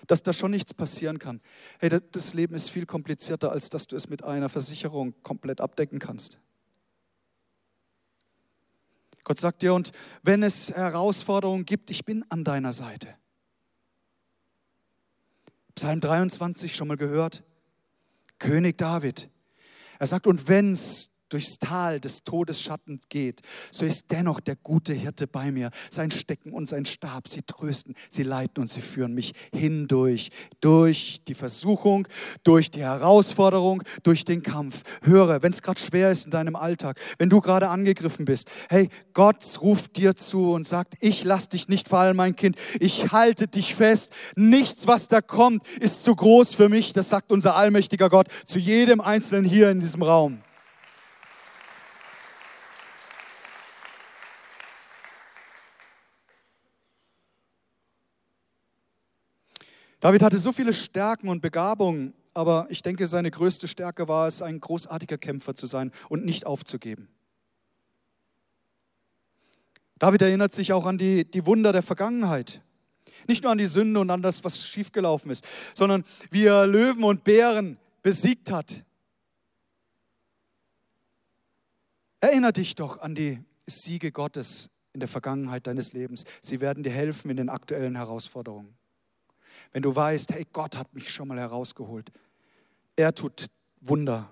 dass 0.07 0.23
da 0.23 0.33
schon 0.33 0.49
nichts 0.49 0.73
passieren 0.73 1.19
kann. 1.19 1.39
Hey, 1.77 1.91
das 2.11 2.33
Leben 2.33 2.55
ist 2.55 2.71
viel 2.71 2.87
komplizierter, 2.87 3.51
als 3.51 3.69
dass 3.69 3.85
du 3.85 3.95
es 3.95 4.09
mit 4.09 4.23
einer 4.23 4.49
Versicherung 4.49 5.13
komplett 5.21 5.61
abdecken 5.61 5.99
kannst. 5.99 6.39
Gott 9.25 9.39
sagt 9.39 9.63
dir, 9.63 9.73
und 9.73 9.91
wenn 10.23 10.43
es 10.43 10.71
Herausforderungen 10.71 11.65
gibt, 11.65 11.89
ich 11.89 12.05
bin 12.05 12.23
an 12.29 12.43
deiner 12.43 12.71
Seite. 12.71 13.15
Psalm 15.73 15.99
23 15.99 16.73
schon 16.75 16.87
mal 16.87 16.95
gehört. 16.95 17.43
König 18.39 18.77
David. 18.77 19.29
Er 19.99 20.07
sagt, 20.07 20.27
und 20.27 20.47
wenn 20.47 20.71
es 20.71 21.09
durchs 21.35 21.59
Tal 21.59 21.99
des 21.99 22.23
Todesschatten 22.23 23.01
geht, 23.09 23.41
so 23.69 23.85
ist 23.85 24.09
dennoch 24.09 24.39
der 24.39 24.55
gute 24.55 24.93
Hirte 24.93 25.27
bei 25.27 25.51
mir. 25.51 25.69
Sein 25.89 26.09
Stecken 26.09 26.53
und 26.53 26.65
sein 26.65 26.85
Stab, 26.85 27.27
sie 27.27 27.41
trösten, 27.41 27.93
sie 28.09 28.23
leiten 28.23 28.61
und 28.61 28.69
sie 28.69 28.79
führen 28.79 29.13
mich 29.13 29.33
hindurch, 29.53 30.29
durch 30.61 31.25
die 31.27 31.33
Versuchung, 31.33 32.07
durch 32.45 32.71
die 32.71 32.83
Herausforderung, 32.83 33.83
durch 34.03 34.23
den 34.23 34.43
Kampf. 34.43 34.83
Höre, 35.01 35.43
wenn 35.43 35.51
es 35.51 35.61
gerade 35.61 35.81
schwer 35.81 36.09
ist 36.09 36.23
in 36.23 36.31
deinem 36.31 36.55
Alltag, 36.55 37.01
wenn 37.17 37.29
du 37.29 37.41
gerade 37.41 37.67
angegriffen 37.67 38.23
bist, 38.23 38.49
hey, 38.69 38.87
Gott 39.13 39.43
ruft 39.59 39.97
dir 39.97 40.15
zu 40.15 40.53
und 40.53 40.65
sagt, 40.65 40.93
ich 41.01 41.25
lass 41.25 41.49
dich 41.49 41.67
nicht 41.67 41.89
fallen, 41.89 42.15
mein 42.15 42.37
Kind, 42.37 42.55
ich 42.79 43.11
halte 43.11 43.49
dich 43.49 43.75
fest. 43.75 44.13
Nichts, 44.37 44.87
was 44.87 45.09
da 45.09 45.19
kommt, 45.19 45.67
ist 45.81 46.05
zu 46.05 46.15
groß 46.15 46.55
für 46.55 46.69
mich. 46.69 46.93
Das 46.93 47.09
sagt 47.09 47.33
unser 47.33 47.57
allmächtiger 47.57 48.09
Gott 48.09 48.27
zu 48.45 48.57
jedem 48.57 49.01
Einzelnen 49.01 49.43
hier 49.43 49.69
in 49.69 49.81
diesem 49.81 50.01
Raum. 50.01 50.44
David 60.05 60.21
hatte 60.21 60.37
so 60.37 60.51
viele 60.51 60.71
Stärken 60.71 61.29
und 61.29 61.41
Begabungen, 61.41 62.13
aber 62.35 62.67
ich 62.69 62.83
denke, 62.83 63.07
seine 63.07 63.31
größte 63.31 63.67
Stärke 63.67 64.07
war 64.07 64.27
es, 64.27 64.43
ein 64.43 64.59
großartiger 64.59 65.17
Kämpfer 65.17 65.55
zu 65.55 65.65
sein 65.65 65.91
und 66.09 66.23
nicht 66.23 66.45
aufzugeben. 66.45 67.07
David 69.97 70.21
erinnert 70.21 70.53
sich 70.53 70.73
auch 70.73 70.85
an 70.85 70.99
die, 70.99 71.25
die 71.25 71.47
Wunder 71.47 71.73
der 71.73 71.81
Vergangenheit. 71.81 72.61
Nicht 73.27 73.41
nur 73.41 73.51
an 73.51 73.57
die 73.57 73.65
Sünde 73.65 73.99
und 73.99 74.11
an 74.11 74.21
das, 74.21 74.43
was 74.43 74.63
schiefgelaufen 74.63 75.31
ist, 75.31 75.43
sondern 75.73 76.03
wie 76.29 76.45
er 76.45 76.67
Löwen 76.67 77.03
und 77.03 77.23
Bären 77.23 77.79
besiegt 78.03 78.51
hat. 78.51 78.85
Erinnere 82.19 82.53
dich 82.53 82.75
doch 82.75 82.99
an 82.99 83.15
die 83.15 83.43
Siege 83.65 84.11
Gottes 84.11 84.69
in 84.93 84.99
der 84.99 85.09
Vergangenheit 85.09 85.65
deines 85.65 85.93
Lebens. 85.93 86.25
Sie 86.41 86.61
werden 86.61 86.83
dir 86.83 86.91
helfen 86.91 87.31
in 87.31 87.37
den 87.37 87.49
aktuellen 87.49 87.95
Herausforderungen. 87.95 88.77
Wenn 89.71 89.81
du 89.81 89.95
weißt, 89.95 90.31
hey, 90.33 90.45
Gott 90.51 90.77
hat 90.77 90.93
mich 90.93 91.09
schon 91.09 91.27
mal 91.27 91.39
herausgeholt. 91.39 92.11
Er 92.95 93.13
tut 93.13 93.47
Wunder. 93.81 94.29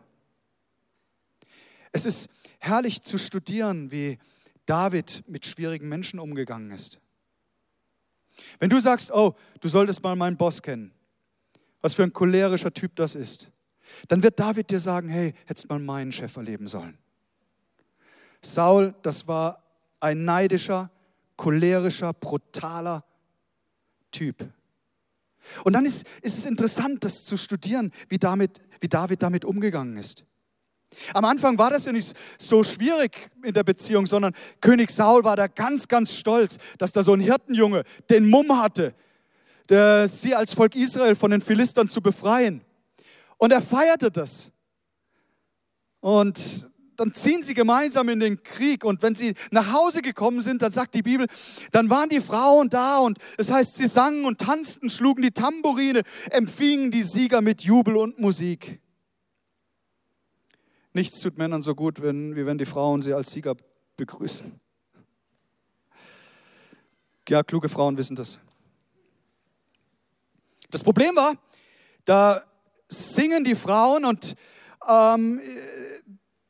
Es 1.91 2.05
ist 2.05 2.29
herrlich 2.59 3.01
zu 3.01 3.17
studieren, 3.17 3.91
wie 3.91 4.17
David 4.65 5.23
mit 5.27 5.45
schwierigen 5.45 5.89
Menschen 5.89 6.19
umgegangen 6.19 6.71
ist. 6.71 6.99
Wenn 8.59 8.69
du 8.69 8.79
sagst, 8.79 9.11
oh, 9.11 9.35
du 9.59 9.67
solltest 9.67 10.01
mal 10.01 10.15
meinen 10.15 10.37
Boss 10.37 10.61
kennen, 10.61 10.91
was 11.81 11.93
für 11.93 12.03
ein 12.03 12.13
cholerischer 12.13 12.73
Typ 12.73 12.95
das 12.95 13.13
ist, 13.13 13.51
dann 14.07 14.23
wird 14.23 14.39
David 14.39 14.71
dir 14.71 14.79
sagen, 14.79 15.09
hey, 15.09 15.33
hättest 15.45 15.69
mal 15.69 15.79
meinen 15.79 16.11
Chef 16.11 16.35
erleben 16.37 16.67
sollen. 16.67 16.97
Saul, 18.41 18.95
das 19.01 19.27
war 19.27 19.63
ein 19.99 20.25
neidischer, 20.25 20.89
cholerischer, 21.37 22.13
brutaler 22.13 23.03
Typ. 24.11 24.45
Und 25.63 25.73
dann 25.73 25.85
ist, 25.85 26.05
ist 26.21 26.37
es 26.37 26.45
interessant, 26.45 27.03
das 27.03 27.25
zu 27.25 27.37
studieren, 27.37 27.91
wie, 28.09 28.17
damit, 28.17 28.61
wie 28.79 28.87
David 28.87 29.21
damit 29.23 29.45
umgegangen 29.45 29.97
ist. 29.97 30.25
Am 31.13 31.25
Anfang 31.25 31.57
war 31.57 31.69
das 31.69 31.85
ja 31.85 31.91
nicht 31.91 32.15
so 32.37 32.63
schwierig 32.63 33.29
in 33.43 33.53
der 33.53 33.63
Beziehung, 33.63 34.05
sondern 34.05 34.33
König 34.61 34.91
Saul 34.91 35.23
war 35.23 35.35
da 35.35 35.47
ganz, 35.47 35.87
ganz 35.87 36.13
stolz, 36.13 36.57
dass 36.77 36.91
da 36.91 37.03
so 37.03 37.13
ein 37.13 37.19
Hirtenjunge 37.19 37.83
den 38.09 38.29
Mumm 38.29 38.59
hatte, 38.61 38.93
der, 39.69 40.07
sie 40.07 40.35
als 40.35 40.53
Volk 40.53 40.75
Israel 40.75 41.15
von 41.15 41.31
den 41.31 41.41
Philistern 41.41 41.87
zu 41.87 42.01
befreien. 42.01 42.61
Und 43.37 43.51
er 43.51 43.61
feierte 43.61 44.11
das. 44.11 44.51
Und 45.99 46.69
dann 47.03 47.13
ziehen 47.13 47.43
sie 47.43 47.53
gemeinsam 47.53 48.07
in 48.07 48.21
den 48.21 48.43
Krieg. 48.43 48.85
Und 48.85 49.01
wenn 49.01 49.13
sie 49.13 49.33
nach 49.51 49.73
Hause 49.73 50.01
gekommen 50.01 50.41
sind, 50.41 50.61
dann 50.61 50.71
sagt 50.71 50.95
die 50.95 51.01
Bibel, 51.01 51.27
dann 51.73 51.89
waren 51.89 52.07
die 52.07 52.21
Frauen 52.21 52.69
da 52.69 52.99
und 52.99 53.17
es 53.37 53.51
heißt, 53.51 53.75
sie 53.75 53.87
sangen 53.87 54.23
und 54.23 54.39
tanzten, 54.39 54.89
schlugen 54.89 55.21
die 55.21 55.31
Tambourine, 55.31 56.03
empfingen 56.31 56.91
die 56.91 57.03
Sieger 57.03 57.41
mit 57.41 57.61
Jubel 57.61 57.97
und 57.97 58.19
Musik. 58.19 58.79
Nichts 60.93 61.19
tut 61.19 61.37
Männern 61.37 61.61
so 61.61 61.75
gut, 61.75 62.01
wenn, 62.01 62.37
wie 62.37 62.45
wenn 62.45 62.57
die 62.57 62.65
Frauen 62.65 63.01
sie 63.01 63.13
als 63.13 63.31
Sieger 63.31 63.55
begrüßen. 63.97 64.57
Ja, 67.27 67.43
kluge 67.43 67.67
Frauen 67.67 67.97
wissen 67.97 68.15
das. 68.15 68.39
Das 70.69 70.83
Problem 70.83 71.17
war, 71.17 71.33
da 72.05 72.45
singen 72.87 73.43
die 73.43 73.55
Frauen 73.55 74.05
und 74.05 74.35
ähm, 74.87 75.41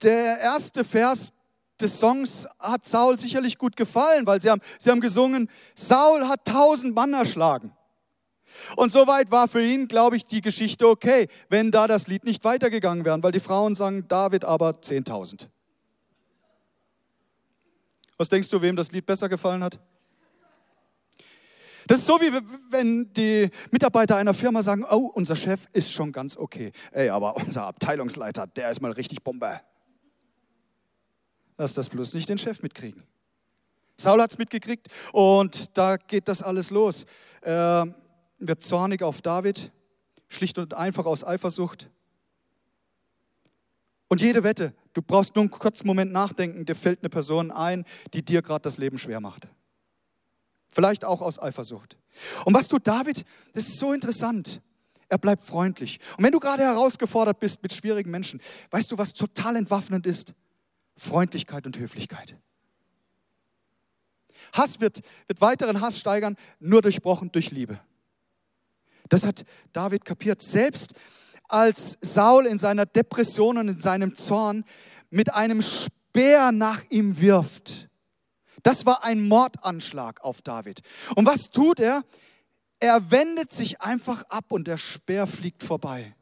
der 0.04 0.40
erste 0.40 0.84
Vers 0.84 1.30
des 1.80 2.00
Songs 2.00 2.48
hat 2.60 2.86
Saul 2.86 3.18
sicherlich 3.18 3.58
gut 3.58 3.76
gefallen, 3.76 4.26
weil 4.28 4.42
sie 4.42 4.50
haben, 4.50 4.62
sie 4.80 4.90
haben 4.90 5.02
gesungen, 5.02 5.50
Saul 5.76 6.28
hat 6.28 6.46
tausend 6.46 6.96
Mann 6.96 7.14
erschlagen. 7.14 7.74
Und 8.76 8.92
soweit 8.92 9.32
war 9.32 9.48
für 9.48 9.64
ihn, 9.64 9.88
glaube 9.88 10.16
ich, 10.16 10.26
die 10.26 10.42
Geschichte 10.42 10.88
okay, 10.88 11.28
wenn 11.50 11.72
da 11.72 11.88
das 11.88 12.08
Lied 12.08 12.24
nicht 12.24 12.44
weitergegangen 12.44 13.04
wäre, 13.04 13.22
weil 13.24 13.32
die 13.32 13.40
Frauen 13.40 13.74
sagen, 13.76 14.08
David 14.08 14.46
aber 14.46 14.72
10.000. 14.72 15.48
Was 18.18 18.30
denkst 18.30 18.50
du, 18.50 18.62
wem 18.62 18.76
das 18.76 18.92
Lied 18.92 19.06
besser 19.06 19.28
gefallen 19.28 19.64
hat? 19.64 19.80
Das 21.88 22.00
ist 22.00 22.06
so, 22.06 22.22
wie 22.22 22.32
wenn 22.70 23.12
die 23.14 23.50
Mitarbeiter 23.72 24.16
einer 24.16 24.34
Firma 24.34 24.62
sagen, 24.62 24.86
oh, 24.90 25.12
unser 25.14 25.36
Chef 25.36 25.68
ist 25.74 25.92
schon 25.92 26.12
ganz 26.12 26.38
okay. 26.38 26.72
Ey, 26.92 27.10
aber 27.10 27.36
unser 27.36 27.66
Abteilungsleiter, 27.66 28.48
der 28.48 28.70
ist 28.70 28.82
mal 28.82 28.92
richtig 28.92 29.24
Bombe. 29.24 29.60
Lass 31.58 31.74
das 31.74 31.90
bloß 31.90 32.14
nicht 32.14 32.30
den 32.30 32.38
Chef 32.38 32.62
mitkriegen. 32.62 33.04
Saul 33.96 34.22
hat 34.22 34.32
es 34.32 34.38
mitgekriegt 34.38 34.88
und 35.12 35.78
da 35.78 35.98
geht 35.98 36.28
das 36.28 36.42
alles 36.42 36.72
los. 36.72 37.06
Er 37.42 37.94
wird 38.40 38.64
zornig 38.64 39.04
auf 39.04 39.22
David, 39.22 39.72
schlicht 40.28 40.58
und 40.58 40.74
einfach 40.74 41.06
aus 41.06 41.24
Eifersucht. 41.24 41.90
Und 44.08 44.22
jede 44.22 44.44
Wette, 44.44 44.74
du 44.94 45.02
brauchst 45.02 45.36
nur 45.36 45.44
einen 45.44 45.52
kurzen 45.52 45.88
Moment 45.88 46.12
nachdenken, 46.12 46.66
dir 46.66 46.76
fällt 46.76 47.02
eine 47.02 47.10
Person 47.10 47.52
ein, 47.52 47.86
die 48.14 48.24
dir 48.24 48.42
gerade 48.42 48.62
das 48.62 48.78
Leben 48.78 48.98
schwer 48.98 49.20
macht. 49.20 49.48
Vielleicht 50.70 51.06
auch 51.06 51.22
aus 51.22 51.40
Eifersucht. 51.40 51.98
Und 52.46 52.54
was 52.54 52.68
tut 52.68 52.88
David? 52.88 53.26
Das 53.54 53.68
ist 53.68 53.78
so 53.78 53.94
interessant. 53.94 54.62
Er 55.08 55.20
bleibt 55.20 55.44
freundlich. 55.44 56.00
Und 56.18 56.24
wenn 56.24 56.32
du 56.32 56.40
gerade 56.40 56.64
herausgefordert 56.64 57.40
bist 57.40 57.62
mit 57.62 57.74
schwierigen 57.74 58.10
Menschen, 58.10 58.42
weißt 58.72 58.92
du, 58.92 58.98
was 58.98 59.14
total 59.14 59.56
entwaffnend 59.56 60.08
ist? 60.08 60.34
Freundlichkeit 60.96 61.66
und 61.66 61.78
Höflichkeit. 61.78 62.36
Hass 64.54 64.80
wird, 64.80 65.02
wird 65.28 65.42
weiteren 65.42 65.82
Hass 65.82 66.00
steigern, 66.00 66.36
nur 66.60 66.82
durchbrochen 66.82 67.32
durch 67.32 67.52
Liebe. 67.52 67.80
Das 69.10 69.26
hat 69.26 69.46
David 69.72 70.06
kapiert. 70.06 70.42
Selbst 70.42 70.94
als 71.48 71.98
Saul 72.02 72.46
in 72.46 72.58
seiner 72.58 72.86
Depression 72.86 73.58
und 73.58 73.68
in 73.68 73.80
seinem 73.80 74.16
Zorn 74.16 74.64
mit 75.10 75.34
einem 75.34 75.62
Speer 75.62 76.52
nach 76.52 76.84
ihm 76.90 77.20
wirft. 77.20 77.90
Das 78.64 78.86
war 78.86 79.04
ein 79.04 79.22
Mordanschlag 79.28 80.24
auf 80.24 80.42
David. 80.42 80.82
Und 81.16 81.26
was 81.26 81.50
tut 81.50 81.80
er? 81.80 82.04
Er 82.80 83.12
wendet 83.12 83.52
sich 83.52 83.82
einfach 83.82 84.24
ab 84.24 84.52
und 84.52 84.68
der 84.68 84.78
Speer 84.78 85.28
fliegt 85.28 85.64
vorbei. 85.64 86.16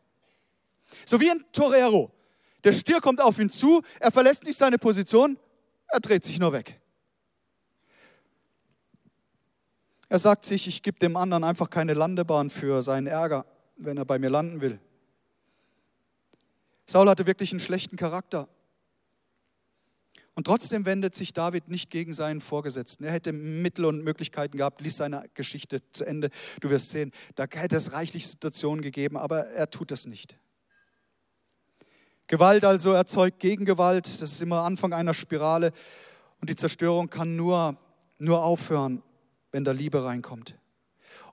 So 1.05 1.19
wie 1.19 1.31
ein 1.31 1.43
Torero. 1.51 2.11
Der 2.63 2.71
Stier 2.71 3.01
kommt 3.01 3.21
auf 3.21 3.39
ihn 3.39 3.49
zu, 3.49 3.81
er 3.99 4.11
verlässt 4.11 4.43
nicht 4.43 4.57
seine 4.57 4.77
Position, 4.77 5.37
er 5.87 5.99
dreht 5.99 6.23
sich 6.23 6.39
nur 6.39 6.53
weg. 6.53 6.79
Er 10.09 10.19
sagt 10.19 10.45
sich, 10.45 10.67
ich 10.67 10.83
gebe 10.83 10.99
dem 10.99 11.15
anderen 11.15 11.43
einfach 11.43 11.69
keine 11.69 11.93
Landebahn 11.93 12.49
für 12.49 12.81
seinen 12.81 13.07
Ärger, 13.07 13.45
wenn 13.77 13.97
er 13.97 14.05
bei 14.05 14.19
mir 14.19 14.29
landen 14.29 14.59
will. 14.61 14.79
Saul 16.85 17.07
hatte 17.09 17.25
wirklich 17.25 17.51
einen 17.51 17.61
schlechten 17.61 17.95
Charakter. 17.95 18.49
Und 20.33 20.45
trotzdem 20.45 20.85
wendet 20.85 21.15
sich 21.15 21.33
David 21.33 21.67
nicht 21.69 21.89
gegen 21.89 22.13
seinen 22.13 22.41
Vorgesetzten. 22.41 23.03
Er 23.03 23.11
hätte 23.11 23.31
Mittel 23.31 23.85
und 23.85 24.03
Möglichkeiten 24.03 24.57
gehabt, 24.57 24.81
liest 24.81 24.97
seine 24.97 25.29
Geschichte 25.33 25.77
zu 25.91 26.05
Ende. 26.05 26.29
Du 26.59 26.69
wirst 26.69 26.89
sehen, 26.89 27.11
da 27.35 27.45
hätte 27.49 27.75
es 27.75 27.93
reichlich 27.93 28.27
Situationen 28.27 28.81
gegeben, 28.81 29.17
aber 29.17 29.47
er 29.47 29.69
tut 29.69 29.91
es 29.91 30.05
nicht. 30.05 30.37
Gewalt 32.31 32.63
also 32.63 32.93
erzeugt 32.93 33.41
Gegengewalt. 33.41 34.05
Das 34.05 34.31
ist 34.31 34.41
immer 34.41 34.61
Anfang 34.61 34.93
einer 34.93 35.13
Spirale. 35.13 35.73
Und 36.39 36.49
die 36.49 36.55
Zerstörung 36.55 37.09
kann 37.09 37.35
nur, 37.35 37.77
nur 38.19 38.41
aufhören, 38.45 39.03
wenn 39.51 39.65
da 39.65 39.73
Liebe 39.73 40.05
reinkommt. 40.05 40.55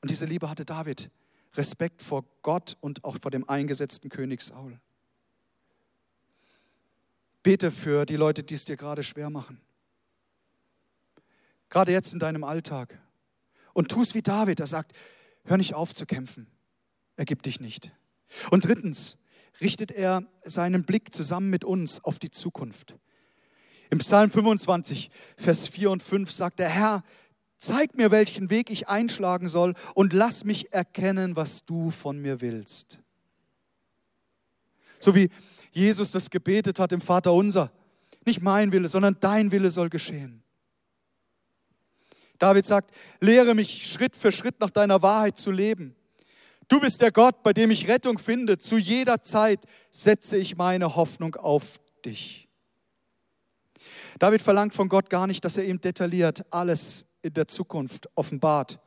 Und 0.01 0.11
diese 0.11 0.27
Liebe 0.27 0.51
hatte 0.51 0.65
David. 0.65 1.09
Respekt 1.55 2.03
vor 2.03 2.25
Gott 2.43 2.77
und 2.81 3.05
auch 3.05 3.17
vor 3.23 3.31
dem 3.31 3.49
eingesetzten 3.49 4.11
König 4.11 4.43
Saul. 4.43 4.81
Bete 7.45 7.71
für 7.71 8.05
die 8.05 8.17
Leute, 8.17 8.43
die 8.43 8.55
es 8.55 8.65
dir 8.65 8.77
gerade 8.77 9.05
schwer 9.05 9.31
machen. 9.31 9.61
Gerade 11.71 11.93
jetzt 11.93 12.13
in 12.13 12.19
deinem 12.19 12.43
Alltag. 12.43 12.99
Und 13.73 13.89
tu 13.89 14.03
es 14.03 14.15
wie 14.15 14.23
David, 14.23 14.59
er 14.59 14.67
sagt, 14.67 14.97
hör 15.45 15.59
nicht 15.59 15.75
auf 15.75 15.95
zu 15.95 16.07
kämpfen. 16.07 16.49
Ergib 17.15 17.45
dich 17.45 17.61
nicht. 17.61 17.93
Und 18.51 18.65
drittens, 18.65 19.17
richtet 19.61 19.91
er 19.91 20.23
seinen 20.45 20.85
Blick 20.85 21.15
zusammen 21.15 21.51
mit 21.51 21.65
uns 21.65 22.03
auf 22.05 22.19
die 22.19 22.31
Zukunft. 22.31 22.95
Im 23.91 23.99
Psalm 23.99 24.31
25, 24.31 25.11
Vers 25.37 25.69
4 25.69 25.91
und 25.91 26.03
5 26.03 26.31
sagt 26.31 26.59
der 26.59 26.69
Herr, 26.69 27.03
zeig 27.57 27.97
mir, 27.97 28.11
welchen 28.11 28.51
Weg 28.51 28.71
ich 28.71 28.89
einschlagen 28.89 29.49
soll 29.49 29.75
und 29.95 30.13
lass 30.13 30.45
mich 30.45 30.73
erkennen, 30.73 31.37
was 31.37 31.65
du 31.65 31.91
von 31.91 32.21
mir 32.21 32.41
willst. 32.41 33.01
So 35.01 35.15
wie 35.15 35.31
Jesus 35.73 36.11
das 36.13 36.31
gebetet 36.31 36.79
hat 36.79 36.93
im 36.93 37.01
Vater 37.01 37.33
unser. 37.33 37.73
Nicht 38.27 38.43
mein 38.43 38.73
Wille, 38.73 38.89
sondern 38.89 39.17
dein 39.21 39.53
Wille 39.53 39.71
soll 39.71 39.89
geschehen. 39.89 40.43
David 42.39 42.67
sagt, 42.67 42.93
lehre 43.21 43.55
mich 43.55 43.91
Schritt 43.91 44.15
für 44.15 44.31
Schritt 44.31 44.61
nach 44.61 44.71
deiner 44.71 45.03
Wahrheit 45.03 45.39
zu 45.39 45.51
leben. 45.51 45.97
Du 46.69 46.81
bist 46.81 47.01
der 47.01 47.11
Gott, 47.11 47.43
bei 47.43 47.55
dem 47.55 47.71
ich 47.71 47.89
Rettung 47.89 48.19
finde. 48.19 48.59
Zu 48.59 48.77
jeder 48.77 49.23
Zeit 49.23 49.65
setze 49.91 50.37
ich 50.37 50.57
meine 50.57 50.97
Hoffnung 50.97 51.35
auf 51.37 51.81
dich. 52.05 52.47
David 54.19 54.43
verlangt 54.43 54.75
von 54.75 54.89
Gott 54.89 55.09
gar 55.09 55.27
nicht, 55.27 55.45
dass 55.45 55.57
er 55.57 55.65
ihm 55.65 55.81
detailliert 55.81 56.45
alles 56.51 57.07
in 57.23 57.33
der 57.33 57.49
Zukunft 57.49 58.09
offenbart, 58.15 58.81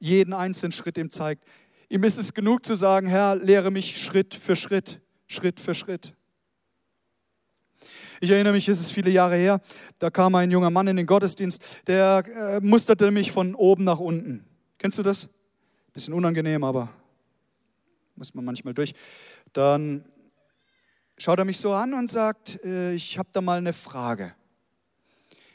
jeden 0.00 0.32
einzelnen 0.32 0.72
Schritt 0.72 0.98
ihm 0.98 1.10
zeigt. 1.10 1.44
Ihm 1.88 2.02
ist 2.04 2.18
es 2.18 2.34
genug 2.34 2.64
zu 2.64 2.74
sagen, 2.74 3.06
Herr, 3.06 3.36
lehre 3.36 3.70
mich 3.70 4.02
Schritt 4.02 4.34
für 4.34 4.56
Schritt, 4.56 5.00
Schritt 5.26 5.60
für 5.60 5.74
Schritt. 5.74 6.14
Ich 8.20 8.30
erinnere 8.30 8.52
mich, 8.52 8.68
es 8.68 8.80
ist 8.80 8.92
viele 8.92 9.10
Jahre 9.10 9.36
her, 9.36 9.60
da 9.98 10.10
kam 10.10 10.34
ein 10.34 10.50
junger 10.50 10.70
Mann 10.70 10.88
in 10.88 10.96
den 10.96 11.06
Gottesdienst, 11.06 11.80
der 11.86 12.24
äh, 12.26 12.60
musterte 12.60 13.10
mich 13.10 13.32
von 13.32 13.54
oben 13.54 13.84
nach 13.84 13.98
unten. 13.98 14.44
Kennst 14.78 14.98
du 14.98 15.02
das? 15.02 15.28
Bisschen 15.92 16.14
unangenehm, 16.14 16.62
aber 16.62 16.90
muss 18.20 18.34
man 18.34 18.44
manchmal 18.44 18.74
durch, 18.74 18.92
dann 19.54 20.04
schaut 21.16 21.38
er 21.38 21.44
mich 21.46 21.58
so 21.58 21.72
an 21.72 21.94
und 21.94 22.10
sagt, 22.10 22.62
äh, 22.64 22.92
ich 22.92 23.18
habe 23.18 23.30
da 23.32 23.40
mal 23.40 23.58
eine 23.58 23.72
Frage. 23.72 24.34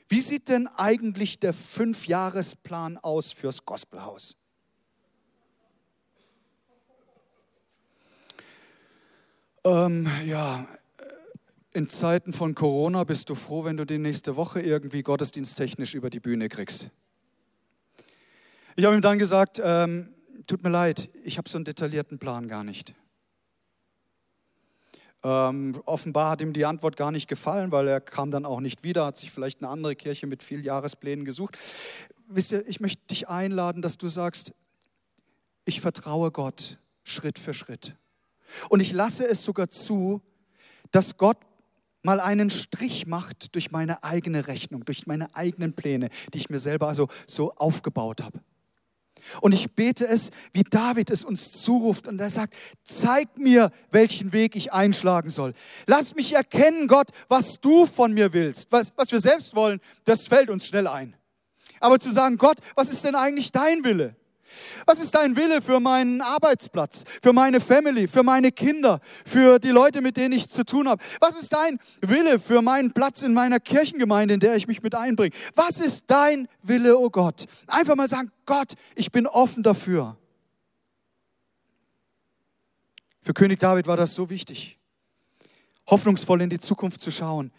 Wie 0.09 0.19
sieht 0.19 0.49
denn 0.49 0.67
eigentlich 0.67 1.39
der 1.39 1.53
Fünfjahresplan 1.53 2.97
aus 2.97 3.31
fürs 3.31 3.65
Gospelhaus? 3.65 4.35
Ähm, 9.63 10.07
ja, 10.25 10.67
in 11.73 11.87
Zeiten 11.87 12.33
von 12.33 12.55
Corona 12.55 13.03
bist 13.03 13.29
du 13.29 13.35
froh, 13.35 13.63
wenn 13.63 13.77
du 13.77 13.85
die 13.85 13.99
nächste 13.99 14.35
Woche 14.35 14.61
irgendwie 14.61 15.03
gottesdiensttechnisch 15.03 15.93
über 15.93 16.09
die 16.09 16.19
Bühne 16.19 16.49
kriegst. 16.49 16.89
Ich 18.75 18.85
habe 18.85 18.95
ihm 18.95 19.01
dann 19.01 19.19
gesagt, 19.19 19.61
ähm, 19.63 20.14
tut 20.45 20.63
mir 20.63 20.69
leid, 20.69 21.09
ich 21.23 21.37
habe 21.37 21.49
so 21.49 21.57
einen 21.57 21.65
detaillierten 21.65 22.19
Plan 22.19 22.47
gar 22.47 22.63
nicht. 22.63 22.93
Ähm, 25.23 25.81
offenbar 25.85 26.29
hat 26.29 26.41
ihm 26.41 26.53
die 26.53 26.65
Antwort 26.65 26.97
gar 26.97 27.11
nicht 27.11 27.27
gefallen, 27.27 27.71
weil 27.71 27.87
er 27.87 27.99
kam 27.99 28.29
dann 28.29 28.45
auch 28.45 28.59
nicht 28.59 28.83
wieder, 28.83 29.05
hat 29.05 29.17
sich 29.17 29.31
vielleicht 29.31 29.61
eine 29.61 29.69
andere 29.69 29.95
Kirche 29.95 30.27
mit 30.27 30.43
vielen 30.43 30.63
Jahresplänen 30.63 31.25
gesucht. 31.25 31.57
Wisst 32.27 32.51
ihr, 32.51 32.67
ich 32.67 32.79
möchte 32.79 33.01
dich 33.07 33.27
einladen, 33.27 33.81
dass 33.81 33.97
du 33.97 34.07
sagst, 34.07 34.53
ich 35.65 35.81
vertraue 35.81 36.31
Gott 36.31 36.77
Schritt 37.03 37.39
für 37.39 37.53
Schritt. 37.53 37.95
Und 38.69 38.81
ich 38.81 38.91
lasse 38.91 39.27
es 39.27 39.43
sogar 39.43 39.69
zu, 39.69 40.21
dass 40.91 41.17
Gott 41.17 41.37
mal 42.03 42.19
einen 42.19 42.51
Strich 42.51 43.07
macht 43.07 43.55
durch 43.55 43.71
meine 43.71 44.03
eigene 44.03 44.45
Rechnung, 44.45 44.85
durch 44.85 45.07
meine 45.07 45.35
eigenen 45.35 45.73
Pläne, 45.73 46.09
die 46.33 46.37
ich 46.37 46.49
mir 46.51 46.59
selber 46.59 46.87
also 46.87 47.07
so 47.25 47.51
aufgebaut 47.55 48.21
habe. 48.21 48.39
Und 49.41 49.53
ich 49.53 49.71
bete 49.71 50.07
es, 50.07 50.31
wie 50.53 50.63
David 50.63 51.09
es 51.09 51.23
uns 51.23 51.51
zuruft 51.51 52.07
und 52.07 52.19
er 52.19 52.29
sagt, 52.29 52.55
zeig 52.83 53.37
mir, 53.37 53.71
welchen 53.91 54.33
Weg 54.33 54.55
ich 54.55 54.73
einschlagen 54.73 55.29
soll. 55.29 55.53
Lass 55.87 56.15
mich 56.15 56.33
erkennen, 56.33 56.87
Gott, 56.87 57.09
was 57.27 57.59
du 57.59 57.85
von 57.85 58.13
mir 58.13 58.33
willst. 58.33 58.71
Was, 58.71 58.93
was 58.95 59.11
wir 59.11 59.19
selbst 59.19 59.55
wollen, 59.55 59.79
das 60.03 60.27
fällt 60.27 60.49
uns 60.49 60.65
schnell 60.65 60.87
ein. 60.87 61.15
Aber 61.79 61.99
zu 61.99 62.11
sagen, 62.11 62.37
Gott, 62.37 62.57
was 62.75 62.91
ist 62.91 63.03
denn 63.03 63.15
eigentlich 63.15 63.51
dein 63.51 63.83
Wille? 63.83 64.15
Was 64.85 64.99
ist 64.99 65.15
dein 65.15 65.35
Wille 65.35 65.61
für 65.61 65.79
meinen 65.79 66.21
Arbeitsplatz, 66.21 67.03
für 67.21 67.33
meine 67.33 67.59
Family, 67.59 68.07
für 68.07 68.23
meine 68.23 68.51
Kinder, 68.51 68.99
für 69.25 69.59
die 69.59 69.69
Leute, 69.69 70.01
mit 70.01 70.17
denen 70.17 70.33
ich 70.33 70.49
zu 70.49 70.63
tun 70.63 70.87
habe? 70.87 71.03
Was 71.19 71.39
ist 71.39 71.53
dein 71.53 71.79
Wille 72.01 72.39
für 72.39 72.61
meinen 72.61 72.91
Platz 72.91 73.21
in 73.21 73.33
meiner 73.33 73.59
Kirchengemeinde, 73.59 74.35
in 74.35 74.39
der 74.39 74.55
ich 74.55 74.67
mich 74.67 74.83
mit 74.83 74.95
einbringe? 74.95 75.35
Was 75.55 75.79
ist 75.79 76.05
dein 76.07 76.47
Wille, 76.61 76.97
oh 76.97 77.09
Gott? 77.09 77.45
Einfach 77.67 77.95
mal 77.95 78.09
sagen, 78.09 78.31
Gott, 78.45 78.73
ich 78.95 79.11
bin 79.11 79.27
offen 79.27 79.63
dafür. 79.63 80.17
Für 83.21 83.33
König 83.33 83.59
David 83.59 83.87
war 83.87 83.97
das 83.97 84.13
so 84.13 84.29
wichtig, 84.29 84.77
hoffnungsvoll 85.89 86.43
in 86.43 86.49
die 86.51 86.59
Zukunft 86.59 87.01
zu 87.01 87.09
schauen. 87.09 87.51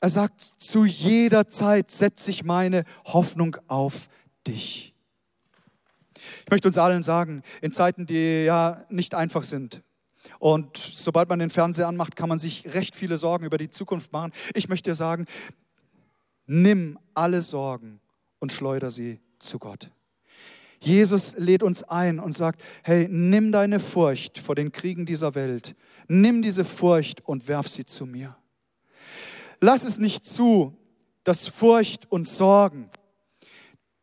Er 0.00 0.08
sagt, 0.08 0.40
zu 0.40 0.84
jeder 0.84 1.48
Zeit 1.48 1.90
setze 1.90 2.30
ich 2.30 2.44
meine 2.44 2.84
Hoffnung 3.04 3.56
auf 3.66 4.08
dich. 4.46 4.94
Ich 6.44 6.50
möchte 6.50 6.68
uns 6.68 6.78
allen 6.78 7.02
sagen, 7.02 7.42
in 7.60 7.72
Zeiten, 7.72 8.06
die 8.06 8.44
ja 8.44 8.84
nicht 8.88 9.14
einfach 9.14 9.44
sind, 9.44 9.82
und 10.38 10.76
sobald 10.76 11.28
man 11.28 11.38
den 11.38 11.50
Fernseher 11.50 11.88
anmacht, 11.88 12.16
kann 12.16 12.28
man 12.28 12.38
sich 12.38 12.66
recht 12.74 12.94
viele 12.94 13.16
Sorgen 13.16 13.44
über 13.46 13.58
die 13.58 13.70
Zukunft 13.70 14.12
machen. 14.12 14.32
Ich 14.54 14.68
möchte 14.68 14.90
dir 14.90 14.94
sagen, 14.94 15.26
nimm 16.46 16.98
alle 17.14 17.40
Sorgen 17.40 18.00
und 18.38 18.52
schleuder 18.52 18.90
sie 18.90 19.20
zu 19.38 19.58
Gott. 19.58 19.90
Jesus 20.82 21.34
lädt 21.36 21.62
uns 21.62 21.82
ein 21.82 22.18
und 22.18 22.32
sagt, 22.32 22.62
hey, 22.82 23.06
nimm 23.10 23.52
deine 23.52 23.80
Furcht 23.80 24.38
vor 24.38 24.54
den 24.54 24.72
Kriegen 24.72 25.04
dieser 25.04 25.34
Welt, 25.34 25.74
nimm 26.08 26.40
diese 26.40 26.64
Furcht 26.64 27.26
und 27.26 27.48
werf 27.48 27.68
sie 27.68 27.84
zu 27.84 28.06
mir. 28.06 28.36
Lass 29.60 29.84
es 29.84 29.98
nicht 29.98 30.24
zu, 30.24 30.74
dass 31.22 31.48
Furcht 31.48 32.10
und 32.10 32.26
Sorgen 32.26 32.90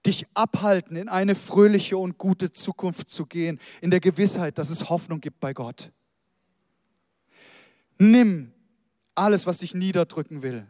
dich 0.08 0.26
abhalten, 0.34 0.96
in 0.96 1.10
eine 1.10 1.36
fröhliche 1.36 1.98
und 1.98 2.18
gute 2.18 2.52
Zukunft 2.52 3.10
zu 3.10 3.26
gehen, 3.26 3.60
in 3.82 3.92
der 3.92 4.00
Gewissheit, 4.00 4.58
dass 4.58 4.70
es 4.70 4.90
Hoffnung 4.90 5.22
gibt 5.22 5.40
bei 5.40 5.54
Gott. 5.54 5.92
Nimm 8.00 8.52
alles, 9.16 9.46
was 9.46 9.60
dich 9.60 9.76
niederdrücken 9.76 10.42
will. 10.42 10.66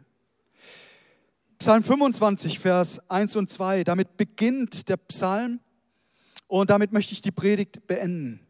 Psalm 1.58 1.82
25, 1.82 2.58
Vers 2.58 3.00
1 3.10 3.36
und 3.36 3.50
2, 3.50 3.84
damit 3.84 4.16
beginnt 4.16 4.88
der 4.88 4.96
Psalm 4.96 5.60
und 6.46 6.70
damit 6.70 6.92
möchte 6.92 7.12
ich 7.12 7.22
die 7.22 7.32
Predigt 7.32 7.86
beenden. 7.86 8.40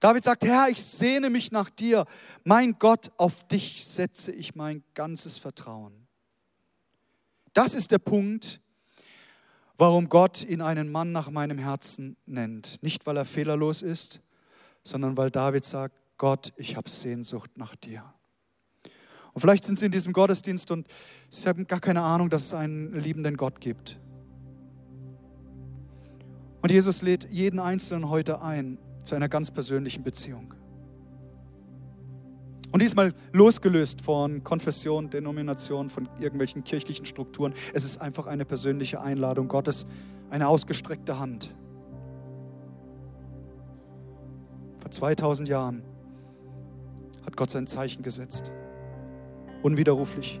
David 0.00 0.24
sagt, 0.24 0.44
Herr, 0.44 0.68
ich 0.70 0.82
sehne 0.82 1.28
mich 1.28 1.52
nach 1.52 1.68
dir. 1.68 2.06
Mein 2.44 2.78
Gott, 2.78 3.10
auf 3.18 3.46
dich 3.48 3.84
setze 3.84 4.32
ich 4.32 4.54
mein 4.54 4.82
ganzes 4.94 5.36
Vertrauen. 5.38 6.06
Das 7.52 7.74
ist 7.74 7.90
der 7.90 7.98
Punkt, 7.98 8.60
warum 9.80 10.10
Gott 10.10 10.44
ihn 10.44 10.60
einen 10.60 10.92
Mann 10.92 11.10
nach 11.10 11.30
meinem 11.30 11.56
Herzen 11.56 12.16
nennt. 12.26 12.82
Nicht, 12.82 13.06
weil 13.06 13.16
er 13.16 13.24
fehlerlos 13.24 13.80
ist, 13.80 14.20
sondern 14.82 15.16
weil 15.16 15.30
David 15.30 15.64
sagt, 15.64 15.96
Gott, 16.18 16.52
ich 16.56 16.76
habe 16.76 16.88
Sehnsucht 16.90 17.56
nach 17.56 17.74
dir. 17.76 18.04
Und 19.32 19.40
vielleicht 19.40 19.64
sind 19.64 19.78
Sie 19.78 19.86
in 19.86 19.92
diesem 19.92 20.12
Gottesdienst 20.12 20.70
und 20.70 20.86
Sie 21.30 21.48
haben 21.48 21.66
gar 21.66 21.80
keine 21.80 22.02
Ahnung, 22.02 22.28
dass 22.28 22.44
es 22.44 22.54
einen 22.54 22.92
liebenden 23.00 23.38
Gott 23.38 23.58
gibt. 23.60 23.98
Und 26.60 26.70
Jesus 26.70 27.00
lädt 27.00 27.30
jeden 27.30 27.58
Einzelnen 27.58 28.10
heute 28.10 28.42
ein 28.42 28.76
zu 29.02 29.14
einer 29.14 29.30
ganz 29.30 29.50
persönlichen 29.50 30.02
Beziehung. 30.02 30.52
Und 32.72 32.82
diesmal 32.82 33.12
losgelöst 33.32 34.00
von 34.00 34.44
Konfession, 34.44 35.10
Denomination, 35.10 35.90
von 35.90 36.08
irgendwelchen 36.20 36.62
kirchlichen 36.62 37.04
Strukturen. 37.04 37.52
Es 37.74 37.84
ist 37.84 38.00
einfach 38.00 38.26
eine 38.26 38.44
persönliche 38.44 39.00
Einladung 39.00 39.48
Gottes, 39.48 39.86
eine 40.30 40.46
ausgestreckte 40.46 41.18
Hand. 41.18 41.54
Vor 44.80 44.90
2000 44.90 45.48
Jahren 45.48 45.82
hat 47.26 47.36
Gott 47.36 47.50
sein 47.50 47.66
Zeichen 47.66 48.02
gesetzt. 48.02 48.52
Unwiderruflich. 49.62 50.40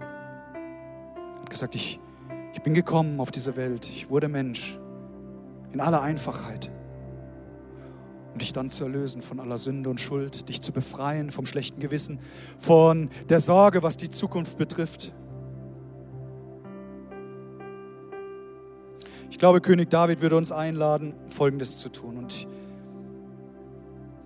Er 0.00 1.40
hat 1.40 1.50
gesagt, 1.50 1.76
ich, 1.76 2.00
ich 2.52 2.62
bin 2.62 2.74
gekommen 2.74 3.20
auf 3.20 3.30
diese 3.30 3.56
Welt. 3.56 3.88
Ich 3.88 4.10
wurde 4.10 4.28
Mensch. 4.28 4.78
In 5.72 5.80
aller 5.80 6.02
Einfachheit 6.02 6.70
um 8.34 8.38
dich 8.38 8.52
dann 8.52 8.68
zu 8.68 8.82
erlösen 8.82 9.22
von 9.22 9.38
aller 9.38 9.56
Sünde 9.56 9.88
und 9.88 10.00
Schuld, 10.00 10.48
dich 10.48 10.60
zu 10.60 10.72
befreien 10.72 11.30
vom 11.30 11.46
schlechten 11.46 11.80
Gewissen, 11.80 12.18
von 12.58 13.08
der 13.28 13.38
Sorge, 13.38 13.84
was 13.84 13.96
die 13.96 14.10
Zukunft 14.10 14.58
betrifft. 14.58 15.14
Ich 19.30 19.38
glaube, 19.38 19.60
König 19.60 19.88
David 19.88 20.20
würde 20.20 20.36
uns 20.36 20.50
einladen, 20.50 21.14
Folgendes 21.30 21.78
zu 21.78 21.88
tun. 21.90 22.16
Und 22.18 22.48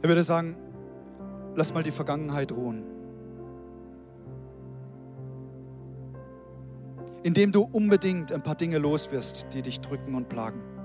er 0.00 0.08
würde 0.08 0.22
sagen, 0.22 0.56
lass 1.54 1.74
mal 1.74 1.82
die 1.82 1.90
Vergangenheit 1.90 2.50
ruhen. 2.50 2.84
Indem 7.24 7.52
du 7.52 7.62
unbedingt 7.62 8.32
ein 8.32 8.42
paar 8.42 8.54
Dinge 8.54 8.78
loswirst, 8.78 9.48
die 9.52 9.60
dich 9.60 9.80
drücken 9.80 10.14
und 10.14 10.30
plagen. 10.30 10.77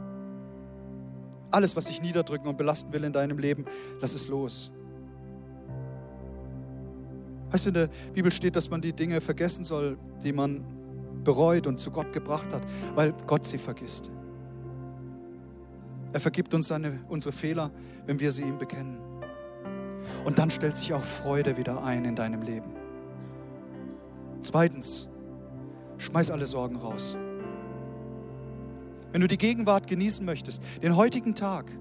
Alles, 1.53 1.75
was 1.75 1.85
dich 1.85 2.01
niederdrücken 2.01 2.47
und 2.47 2.57
belasten 2.57 2.91
will 2.93 3.03
in 3.03 3.13
deinem 3.13 3.37
Leben, 3.37 3.65
lass 4.01 4.15
es 4.15 4.27
los. 4.27 4.71
Weißt 7.51 7.65
du, 7.65 7.69
in 7.69 7.73
der 7.75 7.89
Bibel 8.11 8.31
steht, 8.31 8.55
dass 8.55 8.71
man 8.71 8.81
die 8.81 8.91
Dinge 8.91 9.21
vergessen 9.21 9.63
soll, 9.63 9.99
die 10.23 10.33
man 10.33 10.65
bereut 11.23 11.67
und 11.67 11.77
zu 11.77 11.91
Gott 11.91 12.11
gebracht 12.11 12.51
hat, 12.51 12.63
weil 12.95 13.13
Gott 13.27 13.45
sie 13.45 13.59
vergisst. 13.59 14.09
Er 16.11 16.19
vergibt 16.19 16.55
uns 16.55 16.69
seine, 16.69 16.99
unsere 17.07 17.31
Fehler, 17.31 17.69
wenn 18.07 18.19
wir 18.19 18.31
sie 18.31 18.41
ihm 18.41 18.57
bekennen. 18.57 18.97
Und 20.25 20.39
dann 20.39 20.49
stellt 20.49 20.75
sich 20.75 20.91
auch 20.91 21.03
Freude 21.03 21.55
wieder 21.55 21.83
ein 21.83 22.03
in 22.03 22.15
deinem 22.15 22.41
Leben. 22.41 22.71
Zweitens, 24.41 25.07
schmeiß 25.99 26.31
alle 26.31 26.47
Sorgen 26.47 26.77
raus 26.77 27.15
wenn 29.13 29.21
du 29.21 29.27
die 29.27 29.37
Gegenwart 29.37 29.87
genießen 29.87 30.25
möchtest, 30.25 30.61
den 30.81 30.97
heutigen 30.97 31.35
Tag, 31.35 31.71